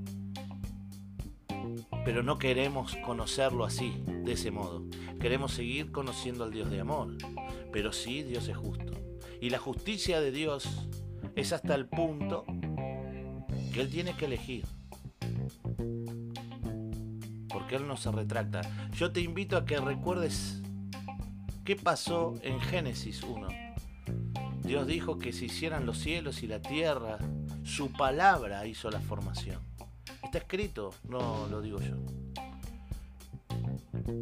Pero 2.05 2.25
no 2.25 2.37
queremos 2.37 2.97
conocerlo 2.97 3.65
así, 3.65 4.03
de 4.25 4.33
ese 4.33 4.51
modo. 4.51 4.83
Queremos 5.21 5.53
seguir 5.53 5.93
conociendo 5.93 6.43
al 6.43 6.51
Dios 6.51 6.69
de 6.69 6.81
amor. 6.81 7.17
Pero 7.73 7.93
sí, 7.93 8.25
Dios 8.25 8.49
es 8.49 8.57
justo. 8.57 8.93
Y 9.41 9.51
la 9.51 9.59
justicia 9.59 10.21
de 10.21 10.33
Dios 10.33 10.69
es 11.37 11.53
hasta 11.53 11.77
el 11.77 11.87
punto 11.87 12.45
que 13.73 13.83
Él 13.83 13.89
tiene 13.89 14.17
que 14.17 14.25
elegir. 14.25 14.65
Porque 17.71 17.85
Él 17.85 17.89
no 17.89 17.97
se 17.97 18.11
retracta. 18.11 18.63
Yo 18.97 19.13
te 19.13 19.21
invito 19.21 19.57
a 19.57 19.65
que 19.65 19.79
recuerdes 19.79 20.61
qué 21.65 21.77
pasó 21.77 22.35
en 22.43 22.59
Génesis 22.59 23.23
1. 23.23 23.47
Dios 24.65 24.89
dijo 24.89 25.19
que 25.19 25.33
se 25.33 25.45
hicieran 25.45 25.87
los 25.87 25.99
cielos 25.99 26.43
y 26.43 26.49
la 26.49 26.61
tierra. 26.61 27.19
Su 27.63 27.93
palabra 27.93 28.67
hizo 28.67 28.91
la 28.91 28.99
formación. 28.99 29.61
Está 30.25 30.39
escrito, 30.39 30.93
no 31.09 31.47
lo 31.49 31.63
digo 31.63 31.79
yo. 31.79 31.95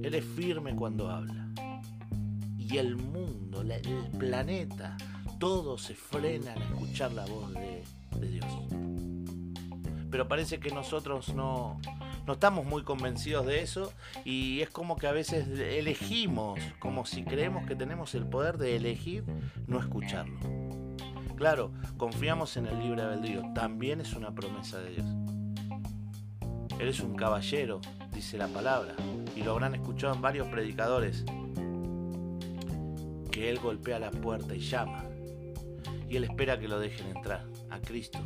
Él 0.02 0.14
es 0.14 0.26
firme 0.26 0.76
cuando 0.76 1.11
habla. 1.11 1.49
Y 2.59 2.76
el 2.76 2.97
mundo, 2.97 3.62
el 3.62 4.11
planeta, 4.19 4.95
todos 5.38 5.85
se 5.85 5.95
frenan 5.95 6.59
a 6.59 6.64
escuchar 6.67 7.12
la 7.12 7.25
voz 7.25 7.55
de, 7.55 8.28
Dios. 8.28 8.45
Pero 10.11 10.28
parece 10.28 10.61
que 10.61 10.71
nosotros 10.71 11.35
no, 11.35 11.81
no 12.28 12.35
estamos 12.35 12.66
muy 12.66 12.82
convencidos 12.82 13.47
de 13.47 13.62
eso 13.62 13.90
y 14.23 14.61
es 14.61 14.68
como 14.68 14.97
que 14.97 15.06
a 15.06 15.12
veces 15.12 15.49
elegimos, 15.58 16.61
como 16.78 17.06
si 17.06 17.25
creemos 17.25 17.66
que 17.66 17.75
tenemos 17.75 18.14
el 18.14 18.26
poder 18.26 18.58
de 18.58 18.76
elegir 18.76 19.25
no 19.66 19.80
escucharlo. 19.80 20.38
Claro, 21.37 21.73
confiamos 21.97 22.58
en 22.58 22.66
el 22.66 22.78
libre 22.80 23.00
albedrío, 23.00 23.42
también 23.54 24.02
es 24.02 24.12
una 24.12 24.35
promesa 24.35 24.78
de 24.78 24.90
Dios. 24.90 25.06
Eres 26.78 27.00
un 27.00 27.16
caballero, 27.16 27.80
dice 28.12 28.37
la 28.37 28.49
palabra, 28.49 28.94
y 29.35 29.42
lo 29.42 29.52
habrán 29.52 29.75
escuchado 29.75 30.14
en 30.14 30.20
varios 30.20 30.49
predicadores, 30.49 31.25
que 33.32 33.49
Él 33.49 33.58
golpea 33.58 33.99
la 33.99 34.11
puerta 34.11 34.54
y 34.54 34.61
llama 34.61 35.08
y 36.11 36.16
él 36.16 36.25
espera 36.25 36.58
que 36.58 36.68
lo 36.68 36.78
dejen 36.78 37.14
entrar, 37.14 37.44
a 37.70 37.80
Cristo. 37.80 38.18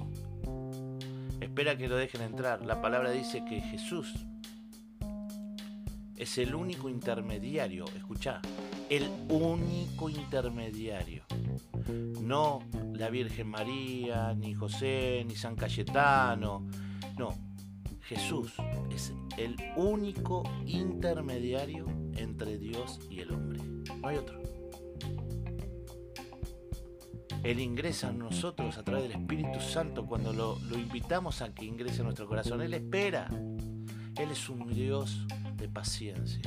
Espera 1.42 1.76
que 1.76 1.88
lo 1.88 1.96
dejen 1.96 2.22
entrar. 2.22 2.64
La 2.64 2.80
palabra 2.80 3.10
dice 3.10 3.44
que 3.44 3.60
Jesús 3.60 4.14
es 6.16 6.38
el 6.38 6.54
único 6.54 6.88
intermediario, 6.88 7.84
escucha, 7.96 8.40
el 8.88 9.10
único 9.28 10.08
intermediario. 10.08 11.24
No 12.20 12.60
la 12.94 13.10
Virgen 13.10 13.48
María, 13.48 14.32
ni 14.34 14.54
José, 14.54 15.24
ni 15.26 15.34
San 15.34 15.56
Cayetano. 15.56 16.64
No, 17.18 17.34
Jesús 18.02 18.54
es 18.94 19.12
el 19.36 19.56
único 19.76 20.44
intermediario 20.64 21.86
entre 22.14 22.56
Dios 22.56 23.00
y 23.10 23.18
el 23.18 23.32
hombre. 23.32 23.58
No 24.00 24.08
hay 24.08 24.16
otro. 24.16 24.51
Él 27.42 27.58
ingresa 27.58 28.10
en 28.10 28.20
nosotros 28.20 28.78
a 28.78 28.84
través 28.84 29.08
del 29.08 29.20
Espíritu 29.20 29.60
Santo 29.60 30.06
cuando 30.06 30.32
lo, 30.32 30.58
invitamos 30.78 31.42
a 31.42 31.52
que 31.52 31.64
ingrese 31.64 31.98
en 31.98 32.04
nuestro 32.04 32.28
corazón. 32.28 32.62
Él 32.62 32.72
espera. 32.74 33.26
Él 34.16 34.30
es 34.30 34.48
un 34.48 34.72
Dios 34.72 35.26
de 35.56 35.68
paciencia. 35.68 36.42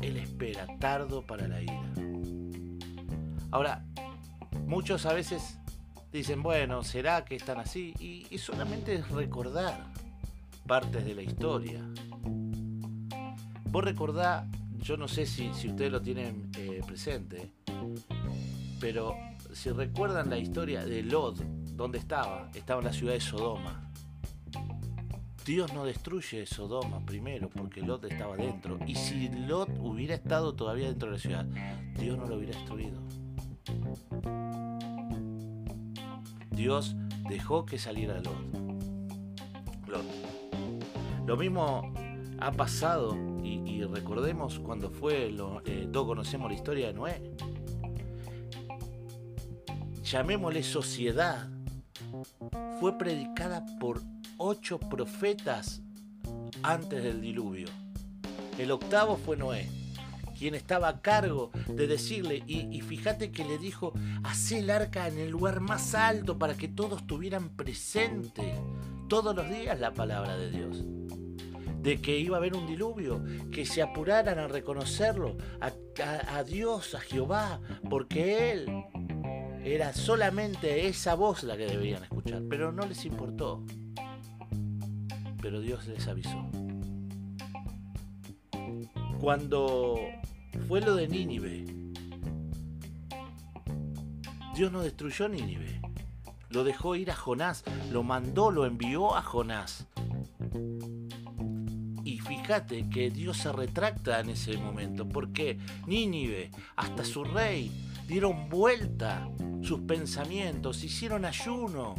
Él 0.00 0.16
espera, 0.16 0.66
tardo 0.78 1.26
para 1.26 1.48
la 1.48 1.62
ira. 1.62 1.92
Ahora, 3.50 3.84
muchos 4.66 5.04
a 5.04 5.12
veces 5.12 5.58
dicen, 6.10 6.42
bueno, 6.42 6.84
¿será 6.84 7.26
que 7.26 7.36
están 7.36 7.58
así? 7.58 7.92
Y, 7.98 8.38
solamente 8.38 8.94
es 8.94 9.10
recordar 9.10 9.92
partes 10.66 11.04
de 11.04 11.14
la 11.14 11.22
historia. 11.22 11.84
Vos 13.64 13.84
recordá, 13.84 14.48
yo 14.78 14.96
no 14.96 15.08
sé 15.08 15.26
si, 15.26 15.52
si 15.52 15.68
ustedes 15.68 15.92
lo 15.92 16.00
tienen 16.00 16.50
eh, 16.56 16.80
presente, 16.86 17.52
pero 18.80 19.16
si 19.52 19.70
recuerdan 19.70 20.30
la 20.30 20.38
historia 20.38 20.84
de 20.84 21.02
Lot, 21.02 21.38
¿dónde 21.74 21.98
estaba? 21.98 22.50
Estaba 22.54 22.80
en 22.80 22.86
la 22.86 22.92
ciudad 22.92 23.14
de 23.14 23.20
Sodoma. 23.20 23.90
Dios 25.44 25.72
no 25.72 25.84
destruye 25.84 26.44
Sodoma 26.44 27.04
primero 27.06 27.48
porque 27.48 27.80
Lot 27.80 28.04
estaba 28.04 28.36
dentro. 28.36 28.78
Y 28.86 28.94
si 28.94 29.28
Lot 29.28 29.70
hubiera 29.80 30.14
estado 30.14 30.54
todavía 30.54 30.88
dentro 30.88 31.08
de 31.08 31.16
la 31.16 31.20
ciudad, 31.20 31.44
Dios 31.98 32.18
no 32.18 32.26
lo 32.26 32.36
hubiera 32.36 32.54
destruido. 32.56 33.00
Dios 36.50 36.96
dejó 37.28 37.64
que 37.64 37.78
saliera 37.78 38.20
Lot. 38.20 39.88
Lot. 39.88 40.04
Lo 41.26 41.36
mismo 41.36 41.92
ha 42.40 42.52
pasado 42.52 43.16
y, 43.42 43.82
recordemos 43.84 44.58
cuando 44.58 44.90
fue, 44.90 45.30
lo, 45.30 45.62
eh, 45.64 45.88
todos 45.90 46.08
conocemos 46.08 46.50
la 46.50 46.56
historia 46.56 46.88
de 46.88 46.92
Noé 46.92 47.32
llamémosle 50.10 50.62
sociedad, 50.62 51.48
fue 52.80 52.96
predicada 52.96 53.66
por 53.78 54.00
ocho 54.38 54.78
profetas 54.78 55.82
antes 56.62 57.02
del 57.02 57.20
diluvio. 57.20 57.68
El 58.58 58.70
octavo 58.70 59.18
fue 59.18 59.36
Noé, 59.36 59.68
quien 60.38 60.54
estaba 60.54 60.88
a 60.88 61.00
cargo 61.02 61.50
de 61.66 61.86
decirle, 61.86 62.42
y, 62.46 62.80
fíjate 62.80 63.30
que 63.30 63.44
le 63.44 63.58
dijo, 63.58 63.92
hacé 64.24 64.60
el 64.60 64.70
arca 64.70 65.08
en 65.08 65.18
el 65.18 65.30
lugar 65.30 65.60
más 65.60 65.94
alto 65.94 66.38
para 66.38 66.56
que 66.56 66.68
todos 66.68 67.06
tuvieran 67.06 67.50
presente 67.50 68.54
todos 69.08 69.36
los 69.36 69.48
días 69.50 69.78
la 69.78 69.92
palabra 69.92 70.38
de 70.38 70.50
Dios. 70.50 70.84
De 71.82 72.00
que 72.00 72.18
iba 72.18 72.36
a 72.36 72.38
haber 72.38 72.56
un 72.56 72.66
diluvio, 72.66 73.22
que 73.52 73.66
se 73.66 73.82
apuraran 73.82 74.38
a 74.38 74.48
reconocerlo, 74.48 75.36
a 75.60 76.42
Dios, 76.44 76.94
a 76.94 77.00
Jehová, 77.00 77.60
porque 77.88 78.52
Él 78.52 78.68
era 79.74 79.92
solamente 79.92 80.86
esa 80.86 81.14
voz 81.14 81.42
la 81.42 81.56
que 81.56 81.66
debían 81.66 82.02
escuchar, 82.02 82.42
pero 82.48 82.72
no 82.72 82.86
les 82.86 83.04
importó. 83.04 83.64
Pero 85.40 85.60
Dios 85.60 85.86
les 85.86 86.06
avisó. 86.08 86.48
Cuando 89.20 89.98
fue 90.66 90.80
lo 90.80 90.94
de 90.94 91.08
Nínive, 91.08 91.66
Dios 94.54 94.72
no 94.72 94.82
destruyó 94.82 95.28
Nínive. 95.28 95.80
Lo 96.50 96.64
dejó 96.64 96.96
ir 96.96 97.10
a 97.10 97.16
Jonás, 97.16 97.62
lo 97.92 98.02
mandó, 98.02 98.50
lo 98.50 98.64
envió 98.64 99.16
a 99.16 99.22
Jonás. 99.22 99.86
Y 102.04 102.20
fíjate 102.20 102.88
que 102.88 103.10
Dios 103.10 103.36
se 103.36 103.52
retracta 103.52 104.20
en 104.20 104.30
ese 104.30 104.56
momento, 104.56 105.06
porque 105.06 105.58
Nínive, 105.86 106.50
hasta 106.74 107.04
su 107.04 107.22
rey, 107.22 107.70
dieron 108.08 108.48
vuelta 108.48 109.28
sus 109.60 109.80
pensamientos, 109.80 110.82
hicieron 110.82 111.26
ayuno 111.26 111.94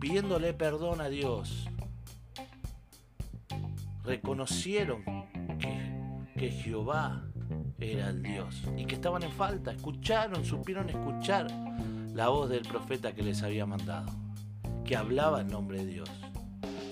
pidiéndole 0.00 0.52
perdón 0.52 1.00
a 1.00 1.08
Dios. 1.08 1.68
Reconocieron 4.04 5.04
que, 6.36 6.50
Jehová 6.50 7.22
era 7.78 8.08
el 8.08 8.24
Dios 8.24 8.64
y 8.76 8.84
que 8.84 8.96
estaban 8.96 9.22
en 9.22 9.30
falta. 9.30 9.70
Escucharon, 9.70 10.44
supieron 10.44 10.90
escuchar 10.90 11.46
la 12.12 12.28
voz 12.28 12.50
del 12.50 12.62
profeta 12.62 13.14
que 13.14 13.22
les 13.22 13.44
había 13.44 13.64
mandado, 13.64 14.10
que 14.84 14.96
hablaba 14.96 15.42
en 15.42 15.46
nombre 15.46 15.84
de 15.84 15.92
Dios. 15.92 16.10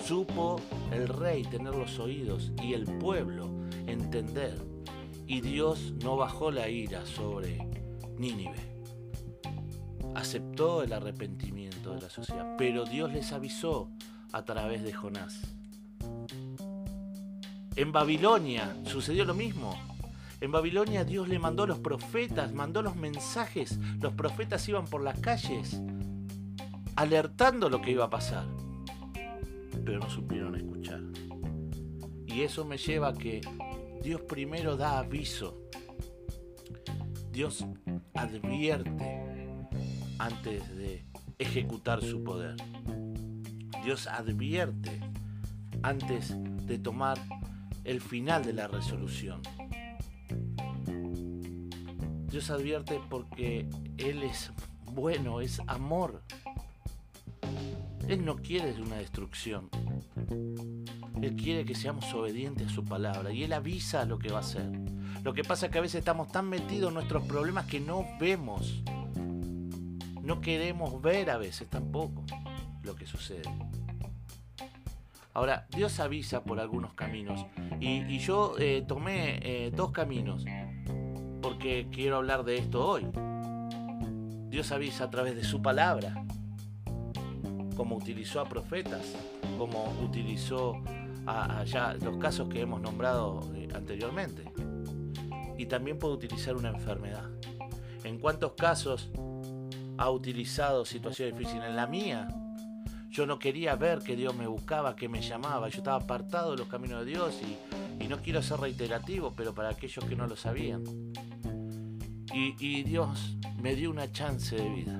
Supo 0.06 0.60
el 0.92 1.08
rey 1.08 1.42
tener 1.42 1.74
los 1.74 1.98
oídos 1.98 2.52
y 2.62 2.74
el 2.74 2.84
pueblo 2.84 3.50
entender. 3.88 4.56
Y 5.26 5.40
Dios 5.40 5.94
no 6.04 6.16
bajó 6.16 6.52
la 6.52 6.68
ira 6.68 7.04
sobre 7.06 7.69
Nínive 8.20 8.70
aceptó 10.14 10.82
el 10.82 10.92
arrepentimiento 10.92 11.94
de 11.94 12.02
la 12.02 12.10
sociedad, 12.10 12.54
pero 12.58 12.84
Dios 12.84 13.10
les 13.12 13.32
avisó 13.32 13.90
a 14.32 14.44
través 14.44 14.82
de 14.82 14.92
Jonás. 14.92 15.40
En 17.76 17.92
Babilonia 17.92 18.76
sucedió 18.84 19.24
lo 19.24 19.32
mismo. 19.32 19.74
En 20.42 20.52
Babilonia 20.52 21.04
Dios 21.04 21.28
le 21.28 21.38
mandó 21.38 21.66
los 21.66 21.78
profetas, 21.78 22.52
mandó 22.52 22.82
los 22.82 22.94
mensajes. 22.96 23.78
Los 24.00 24.12
profetas 24.12 24.68
iban 24.68 24.84
por 24.84 25.02
las 25.02 25.18
calles 25.18 25.80
alertando 26.96 27.70
lo 27.70 27.80
que 27.80 27.92
iba 27.92 28.04
a 28.04 28.10
pasar. 28.10 28.44
Pero 29.82 29.98
no 29.98 30.10
supieron 30.10 30.56
escuchar. 30.56 31.00
Y 32.26 32.42
eso 32.42 32.66
me 32.66 32.76
lleva 32.76 33.08
a 33.08 33.14
que 33.14 33.40
Dios 34.02 34.20
primero 34.22 34.76
da 34.76 34.98
aviso. 34.98 35.62
Dios 37.32 37.64
advierte 38.20 39.48
antes 40.18 40.76
de 40.76 41.04
ejecutar 41.38 42.02
su 42.02 42.22
poder. 42.22 42.56
Dios 43.82 44.06
advierte 44.06 45.00
antes 45.82 46.34
de 46.66 46.78
tomar 46.78 47.18
el 47.84 48.02
final 48.02 48.44
de 48.44 48.52
la 48.52 48.68
resolución. 48.68 49.40
Dios 52.30 52.50
advierte 52.50 53.00
porque 53.08 53.68
Él 53.96 54.22
es 54.22 54.52
bueno, 54.92 55.40
es 55.40 55.60
amor. 55.66 56.22
Él 58.06 58.24
no 58.24 58.36
quiere 58.36 58.80
una 58.82 58.96
destrucción. 58.96 59.70
Él 61.22 61.36
quiere 61.36 61.64
que 61.64 61.74
seamos 61.74 62.12
obedientes 62.12 62.66
a 62.66 62.70
su 62.70 62.84
palabra 62.84 63.32
y 63.32 63.44
Él 63.44 63.52
avisa 63.54 64.04
lo 64.04 64.18
que 64.18 64.30
va 64.30 64.38
a 64.38 64.40
hacer. 64.42 64.79
Lo 65.22 65.34
que 65.34 65.44
pasa 65.44 65.66
es 65.66 65.72
que 65.72 65.78
a 65.78 65.82
veces 65.82 65.98
estamos 65.98 66.28
tan 66.28 66.48
metidos 66.48 66.88
en 66.88 66.94
nuestros 66.94 67.24
problemas 67.24 67.66
que 67.66 67.80
no 67.80 68.06
vemos. 68.18 68.82
No 70.22 70.40
queremos 70.40 71.00
ver 71.02 71.30
a 71.30 71.36
veces 71.36 71.68
tampoco 71.68 72.24
lo 72.82 72.94
que 72.94 73.06
sucede. 73.06 73.42
Ahora, 75.34 75.66
Dios 75.70 76.00
avisa 76.00 76.42
por 76.42 76.58
algunos 76.58 76.94
caminos 76.94 77.46
y, 77.80 78.18
yo 78.18 78.54
eh, 78.58 78.84
tomé 78.86 79.38
eh, 79.42 79.70
dos 79.70 79.92
caminos 79.92 80.44
porque 81.40 81.88
quiero 81.90 82.16
hablar 82.16 82.44
de 82.44 82.56
esto 82.56 82.86
hoy. 82.86 83.06
Dios 84.48 84.72
avisa 84.72 85.04
a 85.04 85.10
través 85.10 85.36
de 85.36 85.44
su 85.44 85.62
palabra, 85.62 86.24
como 87.76 87.96
utilizó 87.96 88.40
a 88.40 88.44
profetas, 88.48 89.14
como 89.56 89.84
utilizó 90.02 90.82
a, 91.26 91.64
los 92.02 92.16
casos 92.16 92.48
que 92.48 92.60
hemos 92.60 92.80
nombrado 92.80 93.40
eh, 93.54 93.68
anteriormente. 93.74 94.44
Y 95.60 95.66
también 95.66 95.98
puede 95.98 96.14
utilizar 96.14 96.56
una 96.56 96.70
enfermedad. 96.70 97.28
¿En 98.02 98.18
cuántos 98.18 98.52
casos 98.52 99.10
ha 99.98 100.08
utilizado 100.08 100.86
situaciones 100.86 101.36
difíciles? 101.36 101.68
En 101.68 101.76
la 101.76 101.86
mía, 101.86 102.28
yo 103.10 103.26
no 103.26 103.38
quería 103.38 103.76
ver 103.76 103.98
que 103.98 104.16
Dios 104.16 104.34
me 104.34 104.46
buscaba, 104.46 104.96
que 104.96 105.06
me 105.10 105.20
llamaba. 105.20 105.68
Yo 105.68 105.80
estaba 105.80 105.98
apartado 105.98 106.52
de 106.52 106.56
los 106.56 106.68
caminos 106.68 107.04
de 107.04 107.10
Dios 107.10 107.38
y, 107.42 108.08
no 108.08 108.22
quiero 108.22 108.40
ser 108.40 108.58
reiterativo, 108.58 109.34
pero 109.36 109.54
para 109.54 109.68
aquellos 109.68 110.02
que 110.06 110.16
no 110.16 110.26
lo 110.26 110.34
sabían. 110.34 110.82
Y, 112.32 112.82
Dios 112.84 113.36
me 113.60 113.74
dio 113.74 113.90
una 113.90 114.10
chance 114.10 114.56
de 114.56 114.70
vida. 114.70 114.98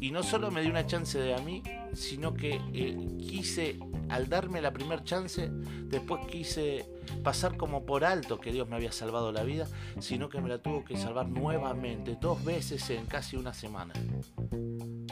Y 0.00 0.10
no 0.10 0.22
solo 0.22 0.50
me 0.50 0.62
dio 0.62 0.70
una 0.70 0.86
chance 0.86 1.18
de 1.18 1.34
a 1.34 1.38
mí, 1.40 1.62
sino 1.96 2.34
que 2.34 2.60
eh, 2.72 2.96
quise, 3.18 3.78
al 4.08 4.28
darme 4.28 4.60
la 4.60 4.72
primera 4.72 5.02
chance, 5.02 5.50
después 5.50 6.26
quise 6.26 6.86
pasar 7.22 7.56
como 7.56 7.84
por 7.84 8.04
alto 8.04 8.38
que 8.38 8.52
Dios 8.52 8.68
me 8.68 8.76
había 8.76 8.92
salvado 8.92 9.32
la 9.32 9.42
vida, 9.42 9.66
sino 9.98 10.28
que 10.28 10.40
me 10.40 10.48
la 10.48 10.58
tuvo 10.58 10.84
que 10.84 10.96
salvar 10.96 11.28
nuevamente, 11.28 12.16
dos 12.20 12.44
veces 12.44 12.88
en 12.90 13.06
casi 13.06 13.36
una 13.36 13.52
semana, 13.52 13.94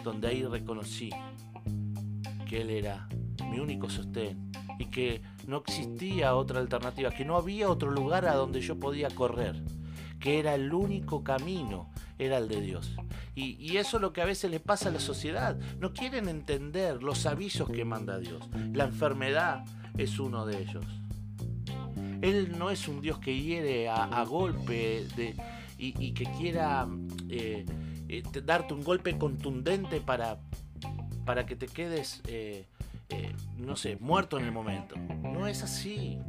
donde 0.03 0.29
ahí 0.29 0.45
reconocí 0.45 1.11
que 2.49 2.61
Él 2.61 2.71
era 2.71 3.09
mi 3.51 3.59
único 3.59 3.89
sostén 3.89 4.53
y 4.79 4.87
que 4.87 5.23
no 5.47 5.59
existía 5.59 6.35
otra 6.35 6.61
alternativa, 6.61 7.11
que 7.11 7.25
no 7.25 7.37
había 7.37 7.69
otro 7.69 7.91
lugar 7.91 8.27
a 8.27 8.35
donde 8.35 8.61
yo 8.61 8.79
podía 8.79 9.09
correr 9.11 9.63
que 10.25 10.39
era 10.39 10.55
el 10.55 10.73
único 10.73 11.23
camino, 11.23 11.91
era 12.19 12.39
el 12.39 12.49
de 12.49 12.63
Dios. 12.63 12.97
Y, 13.37 13.77
eso 13.77 13.97
es 13.97 14.01
lo 14.01 14.13
que 14.13 14.23
a 14.23 14.25
veces 14.25 14.51
le 14.51 14.61
pasa 14.61 14.89
a 14.89 14.93
la 14.93 15.01
sociedad. 15.01 15.59
No 15.81 15.93
quieren 15.93 16.29
entender 16.29 17.03
los 17.03 17.27
avisos 17.27 17.69
que 17.69 17.85
manda 17.85 18.19
Dios. 18.19 18.49
La 18.73 18.85
enfermedad 18.85 19.65
es 19.97 20.19
uno 20.21 20.47
de 20.47 20.63
ellos. 20.63 20.85
Él 22.23 22.57
no 22.57 22.71
es 22.71 22.87
un 22.87 23.01
Dios 23.01 23.19
que 23.19 23.39
hiere 23.39 23.89
a, 23.89 24.25
golpe 24.25 25.07
y, 25.79 26.13
que 26.13 26.25
quiera 26.39 26.87
eh, 27.29 27.67
eh, 28.09 28.23
darte 28.45 28.73
un 28.73 28.85
golpe 28.85 29.19
contundente 29.19 30.01
para, 30.01 30.39
para 31.25 31.45
que 31.45 31.57
te 31.57 31.67
quedes, 31.67 32.23
eh, 32.29 32.67
no 33.59 33.75
sé, 33.75 33.97
muerto 33.97 34.39
en 34.39 34.45
el 34.45 34.53
momento. 34.53 34.95
No 35.23 35.49
es 35.49 35.63
así. 35.63 36.21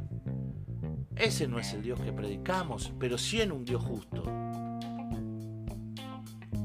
Ese 1.14 1.46
no 1.46 1.58
es 1.58 1.72
el 1.72 1.82
Dios 1.82 2.00
que 2.00 2.12
predicamos, 2.12 2.92
pero 2.98 3.16
sí 3.16 3.40
en 3.40 3.52
un 3.52 3.64
Dios 3.64 3.82
justo. 3.82 4.22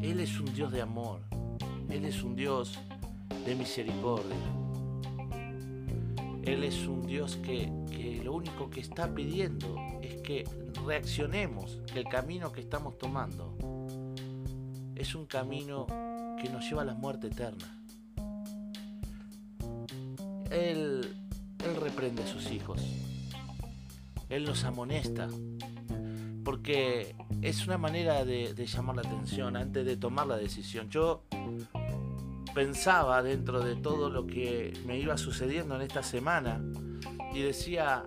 Él 0.02 0.20
es 0.20 0.40
un 0.40 0.52
Dios 0.54 0.72
de 0.72 0.82
amor. 0.82 1.20
Él 1.90 2.06
es 2.06 2.24
un 2.24 2.36
Dios 2.36 2.80
de 3.46 3.56
misericordia. 3.56 4.36
Él 6.44 6.64
es 6.64 6.88
un 6.88 7.06
Dios 7.06 7.38
que, 7.38 7.72
lo 8.24 8.34
único 8.34 8.70
que 8.70 8.80
está 8.80 9.14
pidiendo 9.14 9.76
es 10.02 10.16
que 10.22 10.44
reaccionemos, 10.86 11.80
que 11.92 12.00
el 12.00 12.06
camino 12.06 12.52
que 12.52 12.62
estamos 12.62 12.98
tomando 12.98 13.56
es 14.96 15.14
un 15.14 15.26
camino 15.26 15.86
que 16.42 16.50
nos 16.50 16.68
lleva 16.68 16.82
a 16.82 16.86
la 16.86 16.96
muerte 16.96 17.28
eterna. 17.28 17.84
Él, 20.50 21.16
él 21.64 21.76
reprende 21.80 22.24
a 22.24 22.28
sus 22.28 22.52
hijos. 22.52 22.82
Él 24.30 24.46
nos 24.46 24.64
amonesta. 24.64 25.28
Porque 26.52 27.16
es 27.42 27.66
una 27.66 27.78
manera 27.78 28.26
de, 28.26 28.54
llamar 28.66 28.98
la 28.98 29.04
atención 29.04 29.56
antes 29.56 29.86
de 29.86 29.96
tomar 29.96 30.28
la 30.28 30.36
decisión. 30.36 30.90
Yo 30.90 31.24
pensaba 32.54 33.24
dentro 33.24 33.62
de 33.62 33.78
todo 33.78 34.10
lo 34.10 34.28
que 34.28 34.74
me 34.86 35.00
iba 35.00 35.18
sucediendo 35.18 35.78
en 35.78 35.82
esta 35.84 36.04
semana 36.04 36.62
y 37.34 37.42
decía, 37.42 38.04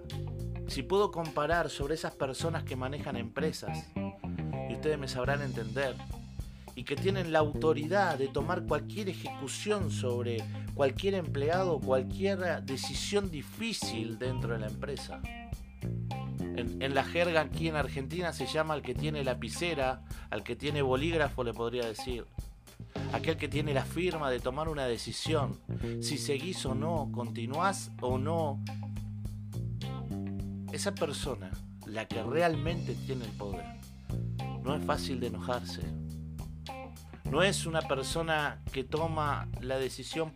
si 0.66 0.82
puedo 0.82 1.10
comparar 1.10 1.70
sobre 1.70 1.94
esas 1.94 2.16
personas 2.16 2.64
que 2.64 2.76
manejan 2.76 3.16
empresas, 3.16 3.90
y 3.96 4.74
ustedes 4.74 4.98
me 4.98 5.08
sabrán 5.08 5.40
entender, 5.40 5.96
y 6.74 6.84
que 6.84 6.96
tienen 6.96 7.32
la 7.32 7.38
autoridad 7.38 8.18
de 8.18 8.28
tomar 8.28 8.66
cualquier 8.66 9.08
ejecución 9.08 9.90
sobre 9.90 10.44
cualquier 10.74 11.14
empleado, 11.14 11.80
cualquier 11.80 12.62
decisión 12.62 13.30
difícil 13.30 14.18
dentro 14.18 14.52
de 14.52 14.58
la 14.58 14.66
empresa. 14.66 15.22
En, 16.56 16.94
la 16.94 17.02
jerga 17.04 17.40
aquí 17.40 17.68
en 17.68 17.76
Argentina 17.76 18.32
se 18.32 18.46
llama 18.46 18.74
al 18.74 18.82
que 18.82 18.94
tiene 18.94 19.24
lapicera, 19.24 20.02
al 20.30 20.44
que 20.44 20.54
tiene 20.54 20.82
bolígrafo 20.82 21.42
le 21.42 21.52
podría 21.52 21.86
decir. 21.86 22.26
Aquel 23.12 23.36
que 23.36 23.48
tiene 23.48 23.74
la 23.74 23.84
firma 23.84 24.30
de 24.30 24.40
tomar 24.40 24.68
una 24.68 24.86
decisión, 24.86 25.58
si 26.00 26.16
seguís 26.16 26.64
o 26.66 26.74
no, 26.74 27.10
continuás 27.12 27.90
o 28.00 28.18
no. 28.18 28.62
Esa 30.72 30.94
persona, 30.94 31.50
la 31.86 32.06
que 32.06 32.22
realmente 32.22 32.94
tiene 32.94 33.24
el 33.24 33.32
poder, 33.32 33.64
no 34.62 34.74
es 34.76 34.84
fácil 34.84 35.20
de 35.20 35.28
enojarse. 35.28 35.82
No 37.30 37.42
es 37.42 37.66
una 37.66 37.82
persona 37.82 38.62
que 38.72 38.84
toma 38.84 39.48
la 39.60 39.78
decisión 39.78 40.32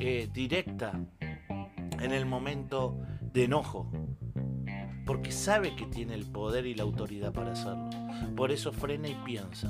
eh, 0.00 0.28
directa 0.32 0.98
en 2.00 2.12
el 2.12 2.26
momento 2.26 2.98
de 3.20 3.44
enojo 3.44 3.90
porque 5.04 5.32
sabe 5.32 5.74
que 5.74 5.86
tiene 5.86 6.14
el 6.14 6.26
poder 6.26 6.66
y 6.66 6.74
la 6.74 6.84
autoridad 6.84 7.32
para 7.32 7.52
hacerlo. 7.52 7.90
Por 8.36 8.52
eso 8.52 8.72
frena 8.72 9.08
y 9.08 9.14
piensa. 9.24 9.68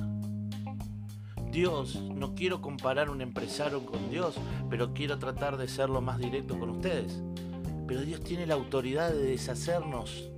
Dios, 1.50 1.96
no 1.96 2.34
quiero 2.34 2.62
comparar 2.62 3.10
un 3.10 3.20
empresario 3.20 3.84
con 3.84 4.10
Dios, 4.10 4.36
pero 4.70 4.94
quiero 4.94 5.18
tratar 5.18 5.56
de 5.56 5.68
ser 5.68 5.90
lo 5.90 6.00
más 6.00 6.18
directo 6.18 6.58
con 6.58 6.70
ustedes. 6.70 7.22
Pero 7.86 8.02
Dios 8.02 8.22
tiene 8.22 8.46
la 8.46 8.54
autoridad 8.54 9.10
de 9.10 9.22
deshacernos 9.22 10.30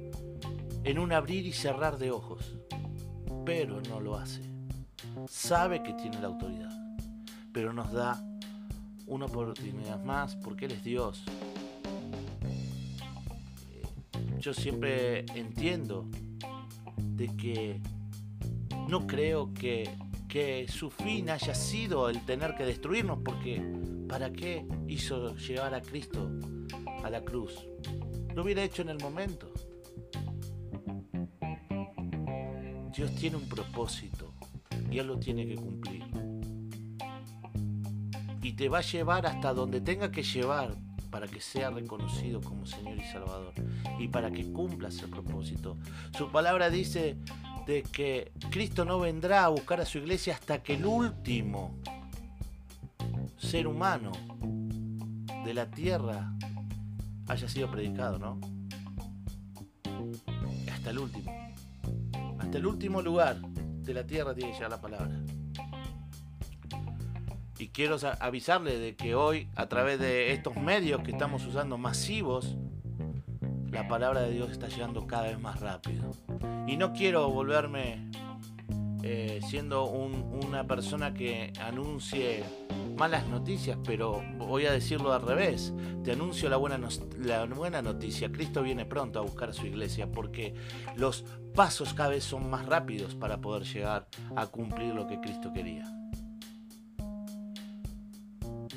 en 0.83 0.99
un 0.99 1.13
abrir 1.13 1.47
y 1.47 1.53
cerrar 1.53 1.99
de 1.99 2.11
ojos, 2.11 2.57
pero 3.47 3.81
no 3.89 4.01
lo 4.01 4.17
hace. 4.17 4.43
Sabe 5.29 5.83
que 5.83 5.93
tiene 5.93 6.21
la 6.21 6.29
autoridad, 6.29 6.73
pero 7.53 7.73
nos 7.73 7.93
da 7.93 8.21
una 9.07 9.27
oportunidad 9.27 10.03
más 10.03 10.35
porque 10.37 10.67
Él 10.67 10.73
es 10.73 10.85
Dios 10.85 11.25
yo 14.45 14.53
siempre 14.53 15.25
entiendo 15.35 16.07
de 16.99 17.35
que 17.35 17.81
no 18.91 19.07
creo 19.07 19.55
que, 19.55 19.89
que 20.29 20.67
su 20.69 20.91
fin 20.91 21.31
haya 21.31 21.55
sido 21.55 22.11
el 22.11 22.21
tener 22.27 22.55
que 22.55 22.67
destruirnos, 22.67 23.21
porque 23.25 23.63
¿para 24.07 24.31
qué 24.31 24.67
hizo 24.87 25.35
llevar 25.37 25.75
a 25.75 25.81
Cristo 25.81 26.31
a 27.03 27.09
la 27.09 27.23
cruz? 27.23 27.55
Lo 28.35 28.43
hubiera 28.43 28.63
hecho 28.63 28.83
en 28.83 28.91
el 28.91 28.99
momento. 28.99 29.51
Dios 32.95 33.15
tiene 33.15 33.37
un 33.37 33.49
propósito 33.49 34.35
y 34.91 34.99
Él 34.99 35.07
lo 35.07 35.19
tiene 35.19 35.47
que 35.47 35.55
cumplir. 35.55 36.05
Y 38.43 38.53
te 38.53 38.69
va 38.69 38.79
a 38.79 38.83
llevar 38.83 39.25
hasta 39.25 39.55
donde 39.55 39.81
tenga 39.81 40.11
que 40.11 40.23
llevar 40.23 40.77
para 41.15 41.29
que 41.29 41.41
sea 41.41 41.71
reconocido 41.71 42.41
como 42.41 42.67
Señor 42.67 42.99
y 42.99 43.05
Salvador 43.05 43.55
y 44.01 44.09
para 44.09 44.33
que 44.33 44.51
cumpla 44.51 44.89
ese 44.89 45.07
propósito. 45.07 45.77
Su 46.19 46.33
palabra 46.33 46.71
dice 46.71 47.17
de 47.69 47.85
que 47.85 48.33
Cristo 48.51 48.85
no 48.85 48.99
vendrá 48.99 49.45
a 49.45 49.49
buscar 49.49 49.81
a 49.81 49.87
su 49.87 49.99
iglesia 49.99 50.35
hasta 50.35 50.61
que 50.61 50.75
el 50.75 50.85
último 50.85 51.79
ser 53.39 53.69
humano 53.69 54.11
de 55.45 55.55
la 55.55 55.71
tierra 55.71 56.33
haya 57.29 57.49
sido 57.49 57.71
predicado, 57.71 58.19
¿no? 58.19 58.41
Hasta 60.73 60.91
el 60.91 60.99
último. 60.99 61.31
Hasta 62.41 62.59
el 62.59 62.67
último 62.67 63.01
lugar 63.03 63.41
de 63.41 63.95
la 63.95 64.05
tierra 64.05 64.35
tiene 64.35 64.51
que 64.51 64.57
llegar 64.57 64.71
la 64.73 64.81
palabra. 64.81 65.24
Y 67.59 67.69
quiero 67.69 67.97
avisarle 68.21 68.79
de 68.79 68.97
que 68.97 69.15
hoy, 69.15 69.49
a 69.55 69.69
través 69.69 69.99
de 70.01 70.33
estos 70.33 70.57
medios 70.57 71.03
que 71.03 71.13
estamos 71.13 71.47
usando 71.47 71.79
masivos, 71.79 72.57
la 73.71 73.87
palabra 73.89 74.23
de 74.23 74.31
Dios 74.31 74.51
está 74.51 74.69
llegando 74.69 75.07
cada 75.07 75.25
vez 75.25 75.39
más 75.39 75.61
rápido. 75.61 76.11
Y 76.67 76.77
no 76.77 76.93
quiero 76.93 77.29
volverme 77.31 78.11
eh, 79.03 79.41
siendo 79.49 79.85
una 79.85 80.67
persona 80.67 81.13
que 81.13 81.53
anuncie 81.61 82.43
malas 82.97 83.27
noticias, 83.29 83.79
pero 83.85 84.23
voy 84.39 84.67
a 84.67 84.73
decirlo 84.73 85.13
al 85.13 85.23
revés. 85.23 85.73
Te 86.03 86.13
anuncio 86.13 86.49
la 86.49 86.57
buena, 86.57 86.79
la 87.19 87.45
buena 87.45 87.83
noticia. 87.83 88.33
Cristo 88.33 88.63
viene 88.63 88.85
pronto 88.85 89.19
a 89.19 89.23
buscar 89.23 89.51
a 89.51 89.53
su 89.53 89.67
iglesia 89.67 90.11
porque 90.11 90.55
los 90.97 91.25
pasos 91.55 91.95
cada 91.95 92.11
vez 92.11 92.25
son 92.25 92.49
más 92.51 92.67
rápidos 92.67 93.15
para 93.15 93.41
poder 93.41 93.65
llegar 93.65 94.09
a 94.37 94.47
cumplir 94.47 94.95
lo 94.95 95.07
que 95.07 95.21
Cristo 95.21 95.53
quería. 95.53 95.85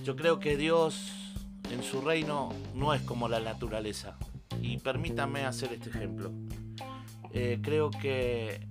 Yo 0.08 0.15
creo 0.15 0.39
que 0.39 0.56
Dios 0.56 1.12
en 1.70 1.84
su 1.84 2.00
reino 2.00 2.54
no 2.74 2.93
es 2.93 3.02
como 3.02 3.28
la 3.28 3.41
naturaleza. 3.41 4.17
Y 4.62 4.78
permítanme 4.78 5.43
hacer 5.43 5.74
este 5.74 5.89
ejemplo. 5.89 6.32
Eh, 7.34 7.60
creo 7.62 7.89
que 7.89 8.65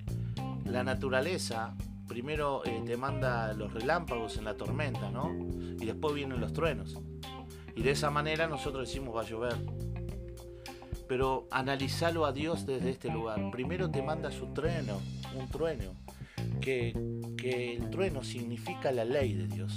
la 0.65 0.83
naturaleza 0.83 1.77
primero 2.09 2.65
eh, 2.65 2.83
te 2.87 2.97
manda 2.97 3.53
los 3.53 3.75
relámpagos 3.75 4.39
en 4.39 4.47
la 4.47 4.55
tormenta, 4.55 5.11
¿no? 5.11 5.37
Y 5.79 5.85
después 5.85 6.15
vienen 6.15 6.41
los 6.41 6.55
truenos. 6.55 6.97
Y 7.75 7.83
de 7.83 7.91
esa 7.91 8.09
manera 8.11 8.47
nosotros 8.47 8.89
decimos 8.89 9.15
va 9.15 9.21
a 9.21 9.27
llover. 9.27 9.57
Pero 11.07 11.49
analizalo 11.51 12.25
a 12.25 12.33
Dios 12.33 12.65
desde 12.65 12.89
este 12.89 13.11
lugar. 13.11 13.51
Primero 13.51 13.91
te 13.91 14.01
manda 14.01 14.31
su 14.31 14.55
trueno, 14.55 15.03
un 15.39 15.51
trueno, 15.51 15.93
que, 16.63 16.95
que 17.37 17.77
el 17.77 17.91
trueno 17.91 18.25
significa 18.25 18.91
la 18.91 19.05
ley 19.05 19.35
de 19.35 19.49
Dios. 19.49 19.77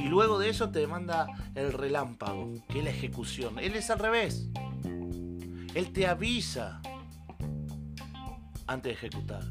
Y 0.00 0.08
luego 0.08 0.38
de 0.38 0.48
eso 0.48 0.70
te 0.70 0.86
manda 0.86 1.26
el 1.54 1.72
relámpago, 1.72 2.54
que 2.68 2.78
es 2.78 2.84
la 2.84 2.90
ejecución. 2.90 3.58
Él 3.58 3.76
es 3.76 3.90
al 3.90 3.98
revés. 3.98 4.48
Él 5.74 5.92
te 5.92 6.06
avisa 6.06 6.80
antes 8.66 8.84
de 8.84 8.92
ejecutar. 8.92 9.44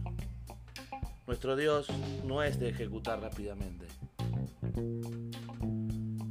Nuestro 1.27 1.55
Dios 1.55 1.87
no 2.25 2.41
es 2.41 2.59
de 2.59 2.69
ejecutar 2.69 3.21
rápidamente. 3.21 3.85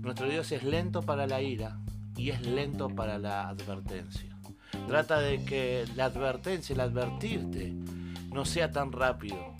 Nuestro 0.01 0.29
Dios 0.29 0.51
es 0.51 0.65
lento 0.65 1.03
para 1.03 1.29
la 1.29 1.41
ira 1.41 1.79
y 2.17 2.31
es 2.31 2.45
lento 2.45 2.89
para 2.89 3.19
la 3.19 3.49
advertencia. 3.49 4.37
Trata 4.89 5.21
de 5.21 5.45
que 5.45 5.85
la 5.95 6.07
advertencia, 6.07 6.75
el 6.75 6.81
advertirte, 6.81 7.73
no 8.33 8.45
sea 8.45 8.73
tan 8.73 8.91
rápido. 8.91 9.55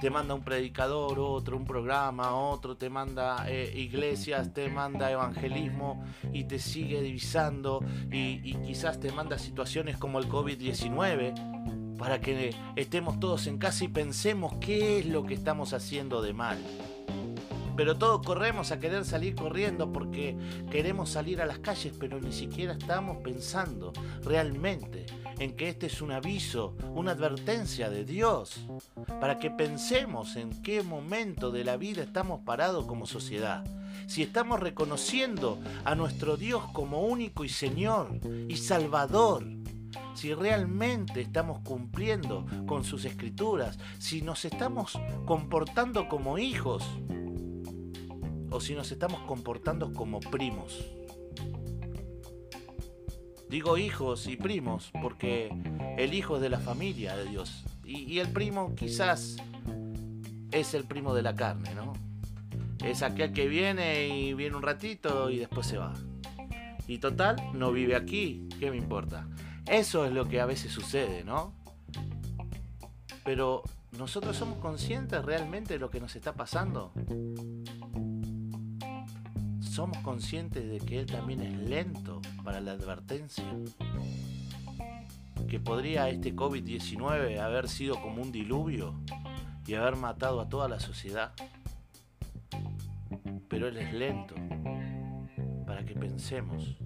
Te 0.00 0.10
manda 0.10 0.34
un 0.34 0.42
predicador, 0.42 1.18
otro, 1.18 1.56
un 1.56 1.64
programa, 1.64 2.34
otro, 2.34 2.76
te 2.76 2.88
manda 2.88 3.44
eh, 3.48 3.72
iglesias, 3.76 4.52
te 4.54 4.68
manda 4.68 5.10
evangelismo 5.10 6.04
y 6.32 6.44
te 6.44 6.58
sigue 6.58 7.00
divisando 7.02 7.84
y, 8.12 8.40
y 8.44 8.54
quizás 8.64 9.00
te 9.00 9.10
manda 9.10 9.38
situaciones 9.38 9.96
como 9.96 10.20
el 10.20 10.28
COVID-19 10.28 11.96
para 11.98 12.20
que 12.20 12.54
estemos 12.76 13.18
todos 13.18 13.48
en 13.48 13.58
casa 13.58 13.84
y 13.84 13.88
pensemos 13.88 14.54
qué 14.60 15.00
es 15.00 15.06
lo 15.06 15.24
que 15.24 15.34
estamos 15.34 15.72
haciendo 15.72 16.22
de 16.22 16.32
mal. 16.32 16.58
Pero 17.78 17.96
todos 17.96 18.26
corremos 18.26 18.72
a 18.72 18.80
querer 18.80 19.04
salir 19.04 19.36
corriendo 19.36 19.92
porque 19.92 20.36
queremos 20.68 21.10
salir 21.10 21.40
a 21.40 21.46
las 21.46 21.60
calles, 21.60 21.94
pero 21.96 22.20
ni 22.20 22.32
siquiera 22.32 22.72
estamos 22.72 23.18
pensando 23.18 23.92
realmente 24.24 25.06
en 25.38 25.54
que 25.54 25.68
este 25.68 25.86
es 25.86 26.02
un 26.02 26.10
aviso, 26.10 26.74
una 26.96 27.12
advertencia 27.12 27.88
de 27.88 28.04
Dios, 28.04 28.66
para 29.20 29.38
que 29.38 29.52
pensemos 29.52 30.34
en 30.34 30.60
qué 30.60 30.82
momento 30.82 31.52
de 31.52 31.62
la 31.62 31.76
vida 31.76 32.02
estamos 32.02 32.40
parados 32.40 32.84
como 32.86 33.06
sociedad. 33.06 33.64
Si 34.08 34.24
estamos 34.24 34.58
reconociendo 34.58 35.60
a 35.84 35.94
nuestro 35.94 36.36
Dios 36.36 36.64
como 36.72 37.02
único 37.02 37.44
y 37.44 37.48
Señor 37.48 38.18
y 38.48 38.56
Salvador, 38.56 39.44
si 40.14 40.34
realmente 40.34 41.20
estamos 41.20 41.60
cumpliendo 41.60 42.44
con 42.66 42.82
sus 42.82 43.04
escrituras, 43.04 43.78
si 44.00 44.20
nos 44.20 44.44
estamos 44.44 44.98
comportando 45.26 46.08
como 46.08 46.38
hijos 46.38 46.84
o 48.50 48.60
si 48.60 48.74
nos 48.74 48.90
estamos 48.92 49.20
comportando 49.22 49.92
como 49.92 50.20
primos. 50.20 50.86
Digo 53.48 53.78
hijos 53.78 54.26
y 54.26 54.36
primos 54.36 54.90
porque 55.00 55.50
el 55.96 56.12
hijo 56.12 56.36
es 56.36 56.42
de 56.42 56.50
la 56.50 56.60
familia 56.60 57.16
de 57.16 57.24
Dios 57.24 57.64
y, 57.84 58.18
el 58.18 58.28
primo 58.28 58.74
quizás 58.74 59.36
es 60.50 60.74
el 60.74 60.84
primo 60.84 61.14
de 61.14 61.22
la 61.22 61.34
carne, 61.34 61.74
¿no? 61.74 61.94
Es 62.84 63.02
aquel 63.02 63.32
que 63.32 63.48
viene 63.48 64.08
y 64.08 64.34
viene 64.34 64.56
un 64.56 64.62
ratito 64.62 65.30
y 65.30 65.38
después 65.38 65.66
se 65.66 65.78
va. 65.78 65.94
Y 66.86 66.98
total, 66.98 67.36
no 67.54 67.72
vive 67.72 67.96
aquí, 67.96 68.46
¿qué 68.60 68.70
me 68.70 68.76
importa? 68.76 69.26
Eso 69.66 70.04
es 70.04 70.12
lo 70.12 70.28
que 70.28 70.40
a 70.40 70.46
veces 70.46 70.70
sucede, 70.70 71.24
¿no? 71.24 71.54
Pero 73.24 73.62
nosotros 73.96 74.36
somos 74.36 74.58
conscientes 74.58 75.24
realmente 75.24 75.74
de 75.74 75.80
lo 75.80 75.90
que 75.90 76.00
nos 76.00 76.14
está 76.14 76.34
pasando. 76.34 76.92
Somos 79.78 79.98
conscientes 79.98 80.68
de 80.68 80.80
que 80.80 80.98
Él 80.98 81.06
también 81.06 81.40
es 81.40 81.56
lento 81.56 82.20
para 82.42 82.60
la 82.60 82.72
advertencia. 82.72 83.44
Que 85.48 85.60
podría 85.60 86.08
este 86.08 86.34
COVID-19 86.34 87.38
haber 87.38 87.68
sido 87.68 88.02
como 88.02 88.22
un 88.22 88.32
diluvio 88.32 88.96
y 89.68 89.74
haber 89.74 89.94
matado 89.94 90.40
a 90.40 90.48
toda 90.48 90.66
la 90.66 90.80
sociedad. 90.80 91.32
Pero 93.46 93.68
Él 93.68 93.76
es 93.76 93.94
lento 93.94 94.34
para 95.64 95.84
que 95.84 95.94
pensemos 95.94 96.76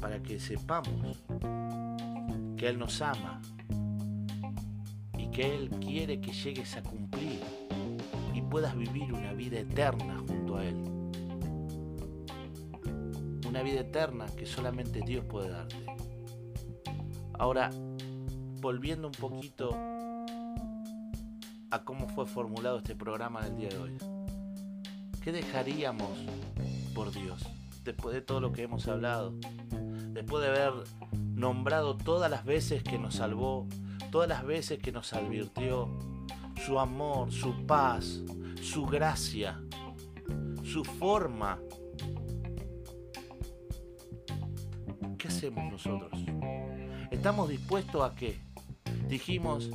para 0.00 0.22
que 0.22 0.38
sepamos 0.38 1.24
que 2.56 2.68
Él 2.68 2.78
nos 2.78 3.02
ama 3.02 3.42
y 5.18 5.26
que 5.32 5.56
Él 5.56 5.70
quiere 5.80 6.20
que 6.20 6.30
llegues 6.30 6.76
a 6.76 6.84
cumplir 6.84 7.40
y 8.32 8.42
puedas 8.42 8.76
vivir 8.76 9.12
una 9.12 9.32
vida 9.32 9.58
eterna 9.58 10.18
junto 10.28 10.58
a 10.58 10.64
Él. 10.64 10.95
Una 13.56 13.62
vida 13.62 13.80
eterna 13.80 14.26
que 14.36 14.44
solamente 14.44 15.00
Dios 15.00 15.24
puede 15.24 15.48
darte. 15.48 15.86
Ahora, 17.38 17.70
volviendo 18.60 19.08
un 19.08 19.14
poquito 19.14 19.74
a 21.70 21.82
cómo 21.82 22.06
fue 22.06 22.26
formulado 22.26 22.76
este 22.76 22.94
programa 22.94 23.42
del 23.46 23.56
día 23.56 23.70
de 23.70 23.78
hoy. 23.78 23.96
¿Qué 25.22 25.32
dejaríamos 25.32 26.10
por 26.94 27.10
Dios 27.12 27.46
después 27.82 28.14
de 28.14 28.20
todo 28.20 28.42
lo 28.42 28.52
que 28.52 28.64
hemos 28.64 28.88
hablado? 28.88 29.32
después 30.12 30.44
de 30.44 30.50
haber 30.50 30.84
nombrado 31.34 31.96
todas 31.96 32.30
las 32.30 32.44
veces 32.44 32.82
que 32.82 32.98
nos 32.98 33.14
salvó, 33.14 33.66
todas 34.10 34.28
las 34.28 34.44
veces 34.44 34.80
que 34.80 34.92
nos 34.92 35.14
advirtió, 35.14 35.98
su 36.66 36.78
amor, 36.78 37.32
su 37.32 37.64
paz, 37.66 38.20
su 38.60 38.84
gracia, 38.84 39.58
su 40.62 40.84
forma. 40.84 41.58
Hacemos 45.36 45.70
nosotros? 45.70 46.18
¿Estamos 47.10 47.50
dispuestos 47.50 48.02
a 48.02 48.14
qué? 48.14 48.40
Dijimos 49.06 49.68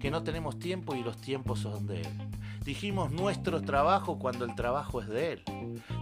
que 0.00 0.10
no 0.10 0.22
tenemos 0.22 0.58
tiempo 0.58 0.94
y 0.94 1.02
los 1.02 1.18
tiempos 1.18 1.58
son 1.60 1.86
de 1.86 2.00
Él. 2.00 2.08
Dijimos 2.64 3.12
nuestro 3.12 3.60
trabajo 3.60 4.18
cuando 4.18 4.46
el 4.46 4.54
trabajo 4.54 5.02
es 5.02 5.08
de 5.08 5.32
Él. 5.32 5.44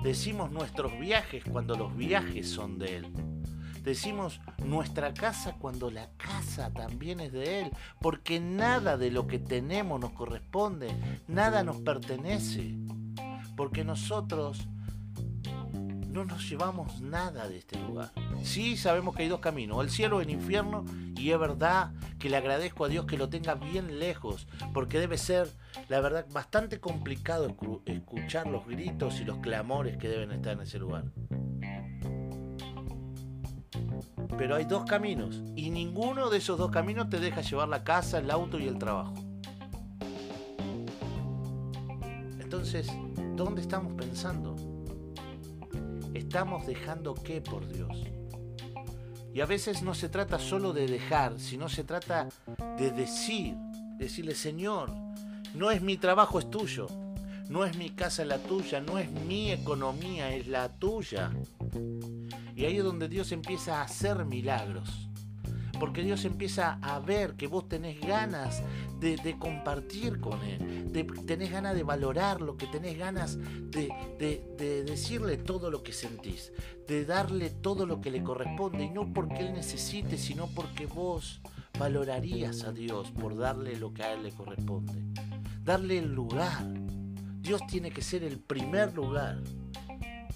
Decimos 0.04 0.52
nuestros 0.52 0.96
viajes 1.00 1.42
cuando 1.42 1.76
los 1.76 1.96
viajes 1.96 2.48
son 2.48 2.78
de 2.78 2.98
Él. 2.98 3.12
Decimos 3.82 4.40
nuestra 4.64 5.12
casa 5.12 5.56
cuando 5.58 5.90
la 5.90 6.08
casa 6.16 6.72
también 6.72 7.18
es 7.18 7.32
de 7.32 7.62
Él, 7.62 7.70
porque 8.00 8.38
nada 8.38 8.96
de 8.96 9.10
lo 9.10 9.26
que 9.26 9.40
tenemos 9.40 9.98
nos 9.98 10.12
corresponde, 10.12 10.94
nada 11.26 11.64
nos 11.64 11.78
pertenece, 11.78 12.76
porque 13.56 13.82
nosotros 13.82 14.68
no 16.10 16.24
nos 16.24 16.48
llevamos 16.48 17.00
nada 17.00 17.48
de 17.48 17.58
este 17.58 17.78
lugar. 17.78 18.12
Sí 18.42 18.76
sabemos 18.76 19.14
que 19.14 19.22
hay 19.22 19.28
dos 19.28 19.40
caminos, 19.40 19.82
el 19.82 19.90
cielo 19.90 20.18
o 20.18 20.20
el 20.20 20.30
infierno, 20.30 20.84
y 21.16 21.30
es 21.30 21.38
verdad 21.38 21.92
que 22.18 22.28
le 22.28 22.36
agradezco 22.36 22.84
a 22.84 22.88
Dios 22.88 23.06
que 23.06 23.16
lo 23.16 23.28
tenga 23.28 23.54
bien 23.54 23.98
lejos, 23.98 24.46
porque 24.74 24.98
debe 24.98 25.18
ser, 25.18 25.48
la 25.88 26.00
verdad, 26.00 26.26
bastante 26.32 26.80
complicado 26.80 27.56
escuchar 27.86 28.46
los 28.46 28.66
gritos 28.66 29.20
y 29.20 29.24
los 29.24 29.38
clamores 29.38 29.96
que 29.98 30.08
deben 30.08 30.32
estar 30.32 30.54
en 30.54 30.62
ese 30.62 30.78
lugar. 30.78 31.04
Pero 34.36 34.56
hay 34.56 34.64
dos 34.64 34.84
caminos 34.84 35.42
y 35.54 35.70
ninguno 35.70 36.30
de 36.30 36.38
esos 36.38 36.58
dos 36.58 36.70
caminos 36.70 37.10
te 37.10 37.20
deja 37.20 37.42
llevar 37.42 37.68
la 37.68 37.84
casa, 37.84 38.18
el 38.18 38.30
auto 38.30 38.58
y 38.58 38.66
el 38.66 38.78
trabajo. 38.78 39.14
Entonces, 42.40 42.88
¿dónde 43.36 43.60
estamos 43.60 43.92
pensando? 43.94 44.56
¿Estamos 46.30 46.64
dejando 46.64 47.14
qué 47.14 47.40
por 47.40 47.66
Dios? 47.66 48.06
Y 49.34 49.40
a 49.40 49.46
veces 49.46 49.82
no 49.82 49.94
se 49.94 50.08
trata 50.08 50.38
solo 50.38 50.72
de 50.72 50.86
dejar, 50.86 51.40
sino 51.40 51.68
se 51.68 51.82
trata 51.82 52.28
de 52.78 52.92
decir, 52.92 53.56
decirle, 53.98 54.36
Señor, 54.36 54.92
no 55.54 55.72
es 55.72 55.82
mi 55.82 55.96
trabajo, 55.96 56.38
es 56.38 56.48
tuyo. 56.48 56.86
No 57.48 57.64
es 57.64 57.76
mi 57.76 57.90
casa 57.90 58.24
la 58.24 58.38
tuya, 58.38 58.80
no 58.80 58.96
es 58.96 59.10
mi 59.10 59.50
economía, 59.50 60.32
es 60.32 60.46
la 60.46 60.68
tuya. 60.68 61.32
Y 62.54 62.64
ahí 62.64 62.76
es 62.76 62.84
donde 62.84 63.08
Dios 63.08 63.32
empieza 63.32 63.80
a 63.80 63.82
hacer 63.82 64.24
milagros. 64.24 65.09
Porque 65.80 66.02
Dios 66.02 66.26
empieza 66.26 66.78
a 66.82 67.00
ver 67.00 67.36
que 67.36 67.46
vos 67.46 67.66
tenés 67.66 67.98
ganas 68.00 68.62
de, 69.00 69.36
compartir 69.38 70.20
con 70.20 70.42
Él, 70.42 70.92
de, 70.92 71.04
tenés 71.04 71.50
ganas 71.50 71.74
de 71.74 71.82
valorarlo, 71.82 72.58
que 72.58 72.66
tenés 72.66 72.98
ganas 72.98 73.38
de, 73.38 73.90
de, 74.18 74.84
decirle 74.84 75.38
todo 75.38 75.70
lo 75.70 75.82
que 75.82 75.94
sentís, 75.94 76.52
de 76.86 77.06
darle 77.06 77.48
todo 77.48 77.86
lo 77.86 78.02
que 78.02 78.10
le 78.10 78.22
corresponde, 78.22 78.84
y 78.84 78.90
no 78.90 79.10
porque 79.10 79.40
Él 79.40 79.54
necesite, 79.54 80.18
sino 80.18 80.48
porque 80.48 80.84
vos 80.84 81.40
valorarías 81.78 82.64
a 82.64 82.72
Dios 82.72 83.10
por 83.10 83.38
darle 83.38 83.76
lo 83.76 83.94
que 83.94 84.02
a 84.02 84.12
Él 84.12 84.22
le 84.24 84.32
corresponde. 84.32 84.92
Darle 85.64 85.96
el 85.96 86.12
lugar. 86.12 86.66
Dios 87.40 87.62
tiene 87.68 87.90
que 87.90 88.02
ser 88.02 88.22
el 88.22 88.38
primer 88.38 88.94
lugar 88.94 89.38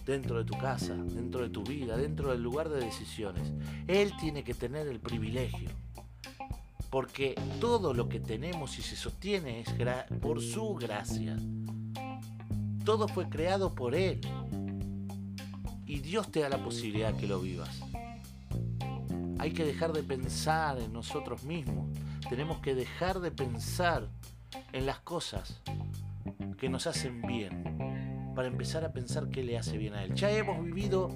dentro 0.05 0.39
de 0.39 0.45
tu 0.45 0.57
casa, 0.59 0.95
dentro 0.95 1.43
de 1.43 1.51
tu 1.51 1.63
vida, 1.65 1.97
dentro 1.97 2.31
del 2.31 2.43
lugar 2.43 2.69
de 2.69 2.81
decisiones. 2.81 3.53
Él 3.87 4.13
tiene 4.21 4.45
que 4.45 4.55
tener 4.55 4.87
el 4.87 5.01
privilegio. 5.01 5.71
Porque 6.91 7.35
todo 7.61 7.93
lo 7.93 8.09
que 8.09 8.21
tenemos 8.21 8.79
y 8.79 8.83
se 8.83 8.95
sostiene 8.95 9.61
es 9.61 9.75
por 10.21 10.41
su 10.41 10.75
gracia. 10.75 11.37
Todo 12.85 13.09
fue 13.09 13.29
creado 13.29 13.75
por 13.75 13.95
Él. 13.95 14.21
Y 15.87 16.01
Dios 16.01 16.31
te 16.31 16.41
da 16.41 16.49
la 16.49 16.63
posibilidad 16.63 17.17
que 17.17 17.27
lo 17.27 17.41
vivas. 17.41 17.81
Hay 19.39 19.53
que 19.53 19.65
dejar 19.65 19.93
de 19.93 20.03
pensar 20.03 20.79
en 20.79 20.93
nosotros 20.93 21.43
mismos. 21.45 21.89
Tenemos 22.29 22.61
que 22.61 22.75
dejar 22.75 23.21
de 23.21 23.31
pensar 23.31 24.09
en 24.73 24.87
las 24.87 25.01
cosas 25.01 25.61
que 26.59 26.69
nos 26.69 26.87
hacen 26.87 27.23
bien 27.23 27.74
para 28.35 28.49
empezar 28.49 28.85
a 28.85 28.93
pensar 28.93 29.29
qué 29.29 29.43
le 29.43 29.57
hace 29.59 29.79
bien 29.79 29.95
a 29.95 30.05
él. 30.05 30.15
Ya 30.15 30.31
hemos 30.31 30.63
vivido, 30.63 31.11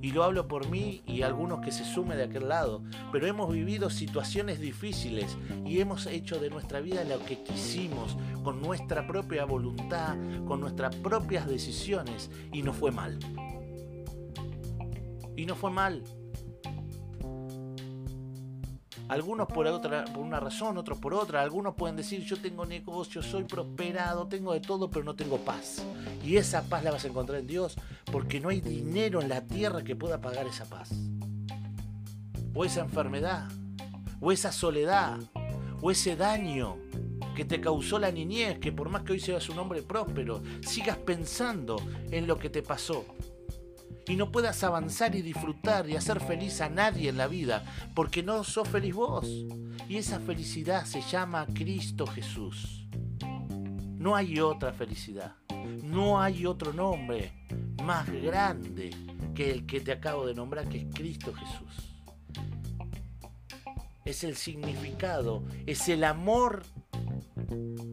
y 0.00 0.12
lo 0.12 0.22
hablo 0.22 0.46
por 0.46 0.68
mí 0.68 1.02
y 1.06 1.22
algunos 1.22 1.60
que 1.60 1.72
se 1.72 1.84
sumen 1.84 2.18
de 2.18 2.24
aquel 2.24 2.48
lado, 2.48 2.82
pero 3.10 3.26
hemos 3.26 3.52
vivido 3.52 3.90
situaciones 3.90 4.60
difíciles 4.60 5.36
y 5.64 5.80
hemos 5.80 6.06
hecho 6.06 6.38
de 6.38 6.50
nuestra 6.50 6.80
vida 6.80 7.02
lo 7.04 7.18
que 7.24 7.42
quisimos, 7.42 8.16
con 8.44 8.62
nuestra 8.62 9.06
propia 9.06 9.44
voluntad, 9.44 10.16
con 10.46 10.60
nuestras 10.60 10.94
propias 10.96 11.48
decisiones, 11.48 12.30
y 12.52 12.62
no 12.62 12.72
fue 12.72 12.92
mal. 12.92 13.18
Y 15.36 15.44
no 15.44 15.56
fue 15.56 15.70
mal. 15.70 16.02
Algunos 19.08 19.46
por, 19.46 19.66
otra, 19.68 20.04
por 20.06 20.24
una 20.24 20.40
razón, 20.40 20.78
otros 20.78 20.98
por 20.98 21.14
otra. 21.14 21.40
Algunos 21.40 21.74
pueden 21.74 21.96
decir, 21.96 22.24
yo 22.24 22.36
tengo 22.36 22.66
negocio, 22.66 23.22
soy 23.22 23.44
prosperado, 23.44 24.26
tengo 24.26 24.52
de 24.52 24.60
todo, 24.60 24.90
pero 24.90 25.04
no 25.04 25.14
tengo 25.14 25.38
paz. 25.38 25.84
Y 26.24 26.36
esa 26.36 26.62
paz 26.68 26.82
la 26.82 26.90
vas 26.90 27.04
a 27.04 27.08
encontrar 27.08 27.38
en 27.38 27.46
Dios 27.46 27.76
porque 28.10 28.40
no 28.40 28.48
hay 28.48 28.60
dinero 28.60 29.20
en 29.20 29.28
la 29.28 29.42
tierra 29.42 29.84
que 29.84 29.94
pueda 29.94 30.20
pagar 30.20 30.46
esa 30.46 30.64
paz. 30.64 30.90
O 32.52 32.64
esa 32.64 32.80
enfermedad, 32.80 33.48
o 34.20 34.32
esa 34.32 34.50
soledad, 34.50 35.20
o 35.80 35.90
ese 35.92 36.16
daño 36.16 36.76
que 37.36 37.44
te 37.44 37.60
causó 37.60 38.00
la 38.00 38.10
niñez, 38.10 38.58
que 38.58 38.72
por 38.72 38.88
más 38.88 39.02
que 39.02 39.12
hoy 39.12 39.20
seas 39.20 39.48
un 39.48 39.58
hombre 39.58 39.82
próspero, 39.82 40.42
sigas 40.62 40.96
pensando 40.96 41.76
en 42.10 42.26
lo 42.26 42.38
que 42.38 42.50
te 42.50 42.62
pasó 42.62 43.04
y 44.08 44.16
no 44.16 44.30
puedas 44.30 44.62
avanzar 44.62 45.14
y 45.14 45.22
disfrutar 45.22 45.88
y 45.88 45.96
hacer 45.96 46.20
feliz 46.20 46.60
a 46.60 46.68
nadie 46.68 47.08
en 47.08 47.16
la 47.16 47.26
vida 47.26 47.64
porque 47.94 48.22
no 48.22 48.44
sos 48.44 48.68
feliz 48.68 48.94
vos. 48.94 49.26
Y 49.88 49.96
esa 49.96 50.20
felicidad 50.20 50.84
se 50.84 51.00
llama 51.02 51.46
Cristo 51.54 52.06
Jesús. 52.06 52.86
No 53.98 54.14
hay 54.14 54.38
otra 54.38 54.72
felicidad. 54.72 55.34
No 55.82 56.20
hay 56.20 56.46
otro 56.46 56.72
nombre 56.72 57.32
más 57.82 58.08
grande 58.10 58.90
que 59.34 59.50
el 59.50 59.66
que 59.66 59.80
te 59.80 59.92
acabo 59.92 60.26
de 60.26 60.34
nombrar, 60.34 60.68
que 60.68 60.78
es 60.78 60.86
Cristo 60.94 61.32
Jesús. 61.34 61.92
Es 64.04 64.22
el 64.22 64.36
significado, 64.36 65.42
es 65.66 65.88
el 65.88 66.04
amor 66.04 66.62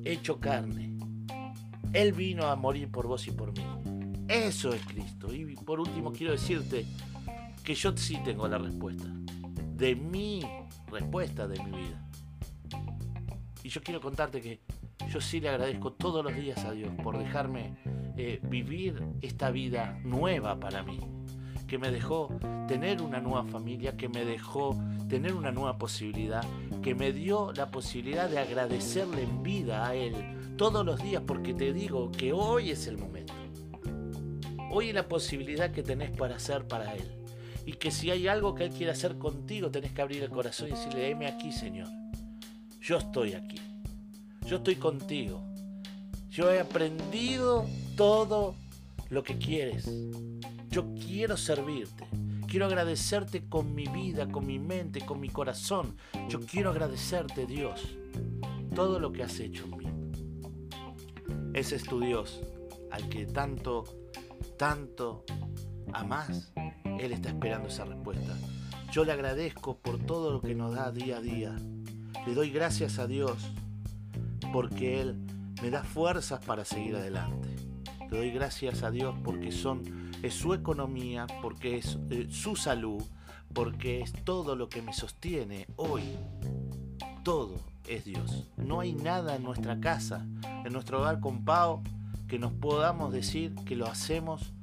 hecho 0.06 0.40
carne. 0.40 0.98
Él 1.92 2.14
vino 2.14 2.48
a 2.48 2.56
morir 2.56 2.92
por 2.92 3.08
vos 3.08 3.28
y 3.28 3.32
por 3.32 3.52
mí. 3.52 3.93
Eso 4.34 4.74
es 4.74 4.84
Cristo. 4.88 5.32
Y 5.32 5.56
por 5.58 5.80
último 5.80 6.12
quiero 6.12 6.32
decirte 6.32 6.88
que 7.64 7.76
yo 7.76 7.96
sí 7.96 8.18
tengo 8.26 8.48
la 8.48 8.58
respuesta. 8.58 9.06
De 9.76 9.96
mi 9.96 10.42
respuesta 10.92 11.48
de 11.48 11.64
mi 11.64 11.70
vida. 11.70 12.10
Y 13.62 13.70
yo 13.70 13.84
quiero 13.84 14.02
contarte 14.02 14.42
que 14.42 14.62
yo 15.08 15.22
sí 15.22 15.40
le 15.40 15.50
agradezco 15.50 15.94
todos 15.94 16.24
los 16.24 16.36
días 16.36 16.66
a 16.66 16.72
Dios 16.72 16.92
por 17.04 17.20
dejarme 17.20 17.78
eh, 18.18 18.40
vivir 18.42 19.04
esta 19.22 19.52
vida 19.52 20.00
nueva 20.04 20.60
para 20.60 20.82
mí. 20.82 21.00
Que 21.68 21.78
me 21.78 21.92
dejó 21.92 22.36
tener 22.68 23.04
una 23.04 23.22
nueva 23.22 23.46
familia, 23.46 23.96
que 23.96 24.10
me 24.10 24.26
dejó 24.26 24.76
tener 25.10 25.36
una 25.36 25.52
nueva 25.52 25.78
posibilidad, 25.78 26.44
que 26.82 26.96
me 26.96 27.14
dio 27.14 27.54
la 27.54 27.70
posibilidad 27.70 28.28
de 28.28 28.40
agradecerle 28.40 29.22
en 29.22 29.44
vida 29.44 29.88
a 29.88 29.94
Él 29.94 30.16
todos 30.58 30.84
los 30.84 31.04
días 31.04 31.22
porque 31.28 31.54
te 31.54 31.72
digo 31.72 32.12
que 32.12 32.34
hoy 32.34 32.72
es 32.72 32.88
el 32.88 32.98
momento. 32.98 33.33
Hoy 34.76 34.92
la 34.92 35.08
posibilidad 35.08 35.70
que 35.70 35.84
tenés 35.84 36.10
para 36.10 36.38
hacer 36.38 36.68
para 36.68 36.96
Él. 36.96 37.08
Y 37.64 37.74
que 37.74 37.92
si 37.92 38.10
hay 38.10 38.28
algo 38.28 38.56
que 38.56 38.64
Él 38.64 38.72
quiere 38.72 38.92
hacer 38.92 39.20
contigo, 39.20 39.70
tenés 39.70 39.92
que 39.92 40.02
abrir 40.02 40.24
el 40.24 40.32
corazón 40.32 40.70
y 40.70 40.72
decirle, 40.72 41.12
heme 41.12 41.28
aquí, 41.28 41.52
Señor. 41.52 41.88
Yo 42.82 42.98
estoy 42.98 43.34
aquí. 43.34 43.60
Yo 44.48 44.58
estoy 44.58 44.78
contigo. 44.78 45.44
Yo 46.32 46.52
he 46.52 46.60
aprendido 46.60 47.68
todo 47.96 48.56
lo 49.12 49.22
que 49.22 49.38
quieres. 49.38 49.88
Yo 50.72 50.96
quiero 50.96 51.38
servirte. 51.38 52.08
Quiero 52.48 52.66
agradecerte 52.66 53.46
con 53.48 53.76
mi 53.76 53.86
vida, 53.86 54.28
con 54.28 54.48
mi 54.48 54.58
mente, 54.58 55.06
con 55.06 55.20
mi 55.20 55.30
corazón. 55.30 55.98
Yo 56.30 56.40
quiero 56.40 56.72
agradecerte, 56.72 57.46
Dios, 57.46 57.80
todo 58.74 59.00
lo 59.00 59.12
que 59.12 59.22
has 59.22 59.40
hecho 59.40 59.66
en 59.66 59.78
mí. 59.78 59.86
Ese 61.54 61.76
es 61.76 61.84
tu 61.84 62.00
Dios, 62.00 62.42
al 62.90 63.08
que 63.08 63.28
tanto 63.28 64.03
tanto 64.58 65.24
más, 66.02 66.52
Él 67.00 67.12
está 67.12 67.30
esperando 67.30 67.70
esa 67.70 67.86
respuesta. 67.86 68.36
Yo 68.92 69.06
le 69.06 69.12
agradezco 69.12 69.78
por 69.78 70.00
todo 70.00 70.32
lo 70.32 70.42
que 70.42 70.56
nos 70.56 70.76
da 70.76 70.92
día 70.92 71.18
a 71.18 71.22
día. 71.22 71.56
Le 72.26 72.34
doy 72.34 72.52
gracias 72.52 73.00
a 73.00 73.08
Dios 73.08 73.52
porque 74.52 75.02
Él 75.02 75.16
me 75.62 75.70
da 75.70 75.84
fuerzas 75.84 76.44
para 76.44 76.66
seguir 76.66 76.96
adelante. 76.96 77.56
Le 78.12 78.18
doy 78.18 78.32
gracias 78.32 78.84
a 78.84 78.92
Dios 78.92 79.16
porque 79.24 79.52
son, 79.52 80.12
es 80.22 80.34
su 80.34 80.54
economía, 80.54 81.26
porque 81.42 81.78
es 81.78 81.98
eh, 82.10 82.28
su 82.30 82.56
salud, 82.56 83.04
porque 83.54 84.02
es 84.02 84.14
todo 84.24 84.56
lo 84.56 84.70
que 84.70 84.82
me 84.82 84.94
sostiene 84.94 85.68
hoy. 85.76 86.04
Todo 87.24 87.56
es 87.88 88.06
Dios. 88.06 88.52
No 88.58 88.80
hay 88.80 88.94
nada 88.94 89.36
en 89.36 89.44
nuestra 89.44 89.80
casa, 89.80 90.26
en 90.66 90.74
nuestro 90.74 91.00
hogar 91.00 91.20
con 91.20 91.44
Pau, 91.44 91.82
que 92.34 92.40
nos 92.40 92.54
podamos 92.54 93.14
decir 93.14 93.54
que 93.64 93.76
lo 93.76 93.86
hacemos 93.86 94.54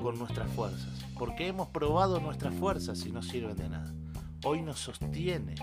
con 0.00 0.18
nuestras 0.18 0.50
fuerzas, 0.52 1.04
porque 1.18 1.48
hemos 1.48 1.68
probado 1.68 2.18
nuestras 2.18 2.54
fuerzas 2.54 3.04
y 3.04 3.12
no 3.12 3.20
sirven 3.20 3.58
de 3.58 3.68
nada. 3.68 3.92
Hoy 4.42 4.62
nos 4.62 4.80
sostiene 4.80 5.54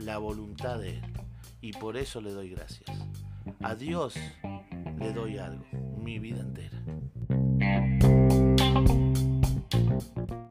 la 0.00 0.18
voluntad 0.18 0.80
de 0.80 0.98
Él 0.98 1.12
y 1.60 1.70
por 1.74 1.96
eso 1.96 2.20
le 2.20 2.32
doy 2.32 2.50
gracias. 2.50 2.90
A 3.62 3.76
Dios 3.76 4.16
le 4.98 5.12
doy 5.12 5.38
algo, 5.38 5.64
mi 5.96 6.18
vida 6.18 6.40
entera. 6.40 6.82